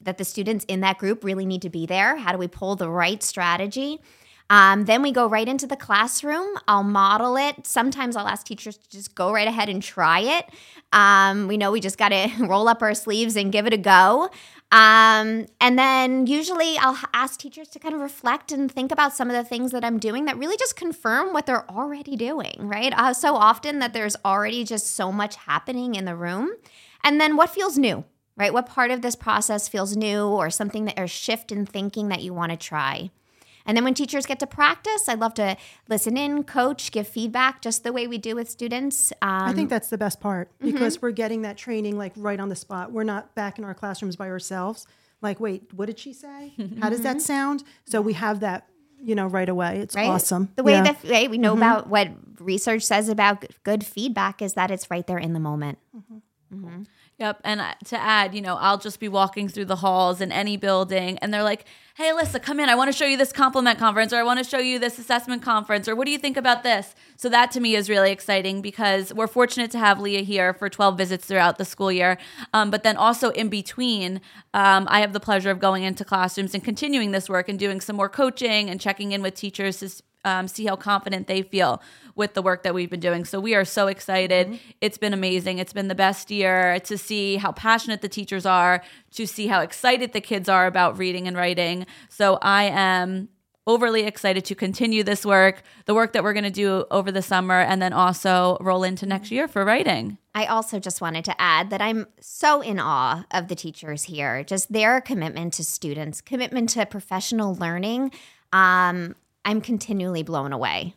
that 0.00 0.18
the 0.18 0.24
students 0.24 0.64
in 0.66 0.80
that 0.80 0.98
group 0.98 1.24
really 1.24 1.44
need 1.44 1.62
to 1.62 1.70
be 1.70 1.86
there? 1.86 2.16
How 2.16 2.32
do 2.32 2.38
we 2.38 2.48
pull 2.48 2.76
the 2.76 2.88
right 2.88 3.22
strategy? 3.22 4.00
Um, 4.48 4.84
then 4.84 5.02
we 5.02 5.10
go 5.10 5.28
right 5.28 5.48
into 5.48 5.66
the 5.66 5.76
classroom. 5.76 6.46
I'll 6.68 6.84
model 6.84 7.36
it. 7.36 7.66
Sometimes 7.66 8.16
I'll 8.16 8.28
ask 8.28 8.46
teachers 8.46 8.76
to 8.76 8.88
just 8.88 9.14
go 9.14 9.32
right 9.32 9.48
ahead 9.48 9.68
and 9.68 9.82
try 9.82 10.20
it. 10.20 10.46
Um, 10.92 11.48
we 11.48 11.56
know 11.56 11.72
we 11.72 11.80
just 11.80 11.98
got 11.98 12.10
to 12.10 12.30
roll 12.40 12.68
up 12.68 12.82
our 12.82 12.94
sleeves 12.94 13.36
and 13.36 13.50
give 13.50 13.66
it 13.66 13.72
a 13.72 13.78
go. 13.78 14.30
Um, 14.72 15.46
and 15.60 15.78
then 15.78 16.26
usually 16.26 16.76
I'll 16.78 16.98
ask 17.12 17.38
teachers 17.38 17.68
to 17.68 17.78
kind 17.78 17.94
of 17.94 18.00
reflect 18.00 18.50
and 18.50 18.70
think 18.70 18.90
about 18.90 19.12
some 19.12 19.30
of 19.30 19.36
the 19.36 19.44
things 19.44 19.70
that 19.72 19.84
I'm 19.84 19.98
doing 19.98 20.24
that 20.24 20.36
really 20.38 20.56
just 20.56 20.76
confirm 20.76 21.32
what 21.32 21.46
they're 21.46 21.70
already 21.70 22.16
doing, 22.16 22.56
right? 22.58 22.92
Uh, 22.96 23.14
so 23.14 23.36
often 23.36 23.78
that 23.78 23.92
there's 23.92 24.16
already 24.24 24.64
just 24.64 24.96
so 24.96 25.12
much 25.12 25.36
happening 25.36 25.94
in 25.94 26.04
the 26.04 26.16
room. 26.16 26.50
And 27.04 27.20
then 27.20 27.36
what 27.36 27.50
feels 27.50 27.78
new, 27.78 28.04
right? 28.36 28.52
What 28.52 28.66
part 28.66 28.90
of 28.90 29.02
this 29.02 29.14
process 29.14 29.68
feels 29.68 29.96
new 29.96 30.26
or 30.26 30.50
something 30.50 30.84
that 30.86 30.98
or 30.98 31.06
shift 31.06 31.52
in 31.52 31.64
thinking 31.64 32.08
that 32.08 32.22
you 32.22 32.34
want 32.34 32.50
to 32.50 32.56
try? 32.56 33.10
And 33.66 33.76
then 33.76 33.84
when 33.84 33.94
teachers 33.94 34.26
get 34.26 34.38
to 34.40 34.46
practice, 34.46 35.08
I 35.08 35.14
love 35.14 35.34
to 35.34 35.56
listen 35.88 36.16
in, 36.16 36.44
coach, 36.44 36.92
give 36.92 37.08
feedback, 37.08 37.60
just 37.60 37.84
the 37.84 37.92
way 37.92 38.06
we 38.06 38.18
do 38.18 38.34
with 38.34 38.48
students. 38.48 39.12
Um, 39.22 39.28
I 39.42 39.52
think 39.52 39.66
um, 39.66 39.68
that's 39.68 39.88
the 39.88 39.98
best 39.98 40.20
part 40.20 40.50
mm-hmm. 40.58 40.72
because 40.72 41.02
we're 41.02 41.10
getting 41.10 41.42
that 41.42 41.56
training 41.56 41.98
like 41.98 42.12
right 42.16 42.38
on 42.38 42.48
the 42.48 42.56
spot. 42.56 42.92
We're 42.92 43.04
not 43.04 43.34
back 43.34 43.58
in 43.58 43.64
our 43.64 43.74
classrooms 43.74 44.16
by 44.16 44.28
ourselves. 44.28 44.86
Like, 45.20 45.40
wait, 45.40 45.72
what 45.74 45.86
did 45.86 45.98
she 45.98 46.12
say? 46.12 46.54
How 46.80 46.90
does 46.90 47.02
that 47.02 47.16
mm-hmm. 47.16 47.20
sound? 47.20 47.64
So 47.84 48.00
we 48.00 48.12
have 48.12 48.40
that, 48.40 48.68
you 49.00 49.14
know, 49.14 49.26
right 49.26 49.48
away. 49.48 49.78
It's 49.78 49.94
right? 49.94 50.08
awesome. 50.08 50.50
The 50.56 50.62
way 50.62 50.72
Yeah. 50.72 50.82
that 50.84 51.04
right, 51.04 51.30
we 51.30 51.38
know 51.38 51.52
mm-hmm. 51.54 51.62
about 51.62 51.88
what 51.88 52.10
research 52.38 52.82
says 52.82 53.08
about 53.08 53.44
good 53.64 53.84
feedback 53.84 54.42
is 54.42 54.54
that 54.54 54.70
it's 54.70 54.90
right 54.90 55.06
there 55.06 55.18
in 55.18 55.32
the 55.32 55.40
moment. 55.40 55.78
Yep. 57.18 57.40
And 57.44 57.62
to 57.86 57.98
add, 57.98 58.34
you 58.34 58.42
know, 58.42 58.56
I'll 58.56 58.76
just 58.76 59.00
be 59.00 59.08
walking 59.08 59.48
through 59.48 59.64
the 59.64 59.76
halls 59.76 60.20
in 60.20 60.30
any 60.30 60.58
building 60.58 61.16
and 61.18 61.32
they're 61.32 61.42
like, 61.42 61.64
hey, 61.94 62.12
Alyssa, 62.12 62.42
come 62.42 62.60
in. 62.60 62.68
I 62.68 62.74
want 62.74 62.92
to 62.92 62.96
show 62.96 63.06
you 63.06 63.16
this 63.16 63.32
compliment 63.32 63.78
conference 63.78 64.12
or 64.12 64.16
I 64.16 64.22
want 64.22 64.38
to 64.38 64.44
show 64.44 64.58
you 64.58 64.78
this 64.78 64.98
assessment 64.98 65.40
conference 65.40 65.88
or 65.88 65.96
what 65.96 66.04
do 66.04 66.10
you 66.10 66.18
think 66.18 66.36
about 66.36 66.62
this? 66.62 66.94
So 67.16 67.30
that 67.30 67.50
to 67.52 67.60
me 67.60 67.74
is 67.74 67.88
really 67.88 68.12
exciting 68.12 68.60
because 68.60 69.14
we're 69.14 69.28
fortunate 69.28 69.70
to 69.70 69.78
have 69.78 69.98
Leah 69.98 70.20
here 70.20 70.52
for 70.52 70.68
12 70.68 70.98
visits 70.98 71.24
throughout 71.24 71.56
the 71.56 71.64
school 71.64 71.90
year. 71.90 72.18
Um, 72.52 72.70
but 72.70 72.82
then 72.82 72.98
also 72.98 73.30
in 73.30 73.48
between, 73.48 74.20
um, 74.52 74.86
I 74.90 75.00
have 75.00 75.14
the 75.14 75.20
pleasure 75.20 75.50
of 75.50 75.58
going 75.58 75.84
into 75.84 76.04
classrooms 76.04 76.52
and 76.52 76.62
continuing 76.62 77.12
this 77.12 77.30
work 77.30 77.48
and 77.48 77.58
doing 77.58 77.80
some 77.80 77.96
more 77.96 78.10
coaching 78.10 78.68
and 78.68 78.78
checking 78.78 79.12
in 79.12 79.22
with 79.22 79.34
teachers 79.34 79.78
to 79.78 80.02
um, 80.26 80.48
see 80.48 80.66
how 80.66 80.76
confident 80.76 81.28
they 81.28 81.40
feel 81.40 81.80
with 82.16 82.34
the 82.34 82.42
work 82.42 82.64
that 82.64 82.74
we've 82.74 82.90
been 82.90 83.00
doing. 83.00 83.24
So 83.24 83.40
we 83.40 83.54
are 83.54 83.64
so 83.64 83.86
excited. 83.86 84.58
It's 84.80 84.98
been 84.98 85.14
amazing. 85.14 85.58
It's 85.58 85.72
been 85.72 85.88
the 85.88 85.94
best 85.94 86.30
year 86.30 86.80
to 86.80 86.98
see 86.98 87.36
how 87.36 87.52
passionate 87.52 88.02
the 88.02 88.08
teachers 88.08 88.44
are, 88.44 88.82
to 89.12 89.26
see 89.26 89.46
how 89.46 89.60
excited 89.60 90.12
the 90.12 90.20
kids 90.20 90.48
are 90.48 90.66
about 90.66 90.98
reading 90.98 91.28
and 91.28 91.36
writing. 91.36 91.86
So 92.10 92.38
I 92.42 92.64
am 92.64 93.28
overly 93.68 94.02
excited 94.02 94.44
to 94.44 94.54
continue 94.54 95.02
this 95.02 95.26
work, 95.26 95.62
the 95.86 95.94
work 95.94 96.12
that 96.12 96.22
we're 96.22 96.32
going 96.32 96.44
to 96.44 96.50
do 96.50 96.84
over 96.90 97.10
the 97.10 97.22
summer, 97.22 97.60
and 97.60 97.82
then 97.82 97.92
also 97.92 98.56
roll 98.60 98.84
into 98.84 99.06
next 99.06 99.30
year 99.30 99.48
for 99.48 99.64
writing. 99.64 100.18
I 100.34 100.46
also 100.46 100.78
just 100.78 101.00
wanted 101.00 101.24
to 101.26 101.40
add 101.40 101.70
that 101.70 101.80
I'm 101.80 102.06
so 102.20 102.60
in 102.60 102.78
awe 102.78 103.24
of 103.30 103.48
the 103.48 103.56
teachers 103.56 104.04
here, 104.04 104.44
just 104.44 104.72
their 104.72 105.00
commitment 105.00 105.54
to 105.54 105.64
students, 105.64 106.20
commitment 106.20 106.70
to 106.70 106.86
professional 106.86 107.54
learning. 107.56 108.12
Um, 108.52 109.16
I'm 109.46 109.60
continually 109.60 110.24
blown 110.24 110.52
away. 110.52 110.94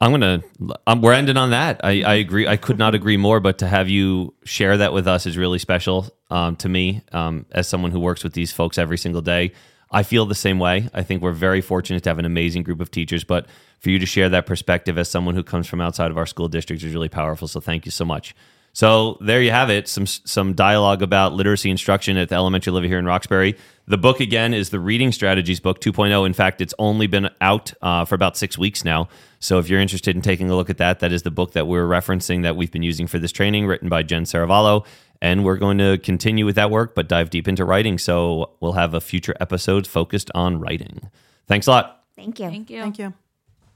I'm 0.00 0.12
gonna. 0.12 0.42
Um, 0.86 1.02
we're 1.02 1.12
ending 1.12 1.36
on 1.36 1.50
that. 1.50 1.80
I, 1.84 2.02
I 2.02 2.14
agree. 2.14 2.46
I 2.46 2.56
could 2.56 2.78
not 2.78 2.94
agree 2.94 3.16
more. 3.16 3.40
But 3.40 3.58
to 3.58 3.66
have 3.66 3.88
you 3.88 4.34
share 4.44 4.76
that 4.78 4.92
with 4.92 5.06
us 5.06 5.26
is 5.26 5.36
really 5.36 5.58
special 5.58 6.08
um, 6.30 6.56
to 6.56 6.68
me 6.68 7.02
um, 7.12 7.44
as 7.50 7.68
someone 7.68 7.90
who 7.90 8.00
works 8.00 8.24
with 8.24 8.32
these 8.32 8.52
folks 8.52 8.78
every 8.78 8.98
single 8.98 9.20
day. 9.20 9.52
I 9.90 10.04
feel 10.04 10.26
the 10.26 10.34
same 10.34 10.58
way. 10.58 10.88
I 10.94 11.02
think 11.02 11.22
we're 11.22 11.32
very 11.32 11.60
fortunate 11.60 12.02
to 12.04 12.10
have 12.10 12.18
an 12.18 12.24
amazing 12.24 12.62
group 12.62 12.80
of 12.80 12.90
teachers. 12.90 13.24
But 13.24 13.46
for 13.78 13.90
you 13.90 13.98
to 13.98 14.06
share 14.06 14.28
that 14.30 14.46
perspective 14.46 14.96
as 14.96 15.08
someone 15.08 15.34
who 15.34 15.42
comes 15.42 15.66
from 15.66 15.80
outside 15.80 16.10
of 16.10 16.16
our 16.16 16.26
school 16.26 16.48
district 16.48 16.82
is 16.82 16.94
really 16.94 17.08
powerful. 17.08 17.46
So 17.46 17.60
thank 17.60 17.84
you 17.84 17.90
so 17.90 18.04
much. 18.04 18.34
So 18.72 19.18
there 19.20 19.42
you 19.42 19.50
have 19.50 19.70
it. 19.70 19.86
Some 19.88 20.06
some 20.06 20.54
dialogue 20.54 21.02
about 21.02 21.34
literacy 21.34 21.70
instruction 21.70 22.16
at 22.16 22.28
the 22.28 22.36
elementary 22.36 22.72
level 22.72 22.88
here 22.88 22.98
in 22.98 23.06
Roxbury. 23.06 23.56
The 23.92 23.98
book 23.98 24.20
again 24.20 24.54
is 24.54 24.70
the 24.70 24.80
Reading 24.80 25.12
Strategies 25.12 25.60
book 25.60 25.78
2.0. 25.78 26.24
In 26.24 26.32
fact, 26.32 26.62
it's 26.62 26.72
only 26.78 27.06
been 27.06 27.28
out 27.42 27.74
uh, 27.82 28.06
for 28.06 28.14
about 28.14 28.38
six 28.38 28.56
weeks 28.56 28.86
now. 28.86 29.10
So 29.38 29.58
if 29.58 29.68
you're 29.68 29.82
interested 29.82 30.16
in 30.16 30.22
taking 30.22 30.48
a 30.48 30.56
look 30.56 30.70
at 30.70 30.78
that, 30.78 31.00
that 31.00 31.12
is 31.12 31.24
the 31.24 31.30
book 31.30 31.52
that 31.52 31.66
we're 31.66 31.86
referencing 31.86 32.42
that 32.42 32.56
we've 32.56 32.72
been 32.72 32.82
using 32.82 33.06
for 33.06 33.18
this 33.18 33.32
training, 33.32 33.66
written 33.66 33.90
by 33.90 34.02
Jen 34.02 34.24
Serravallo. 34.24 34.86
And 35.20 35.44
we're 35.44 35.58
going 35.58 35.76
to 35.76 35.98
continue 35.98 36.46
with 36.46 36.54
that 36.54 36.70
work, 36.70 36.94
but 36.94 37.06
dive 37.06 37.28
deep 37.28 37.46
into 37.46 37.66
writing. 37.66 37.98
So 37.98 38.52
we'll 38.60 38.72
have 38.72 38.94
a 38.94 39.00
future 39.02 39.36
episode 39.40 39.86
focused 39.86 40.30
on 40.34 40.58
writing. 40.58 41.10
Thanks 41.46 41.66
a 41.66 41.72
lot. 41.72 42.04
Thank 42.16 42.40
you. 42.40 42.48
Thank 42.48 42.70
you. 42.70 42.80
Thank 42.80 42.98
you. 42.98 43.12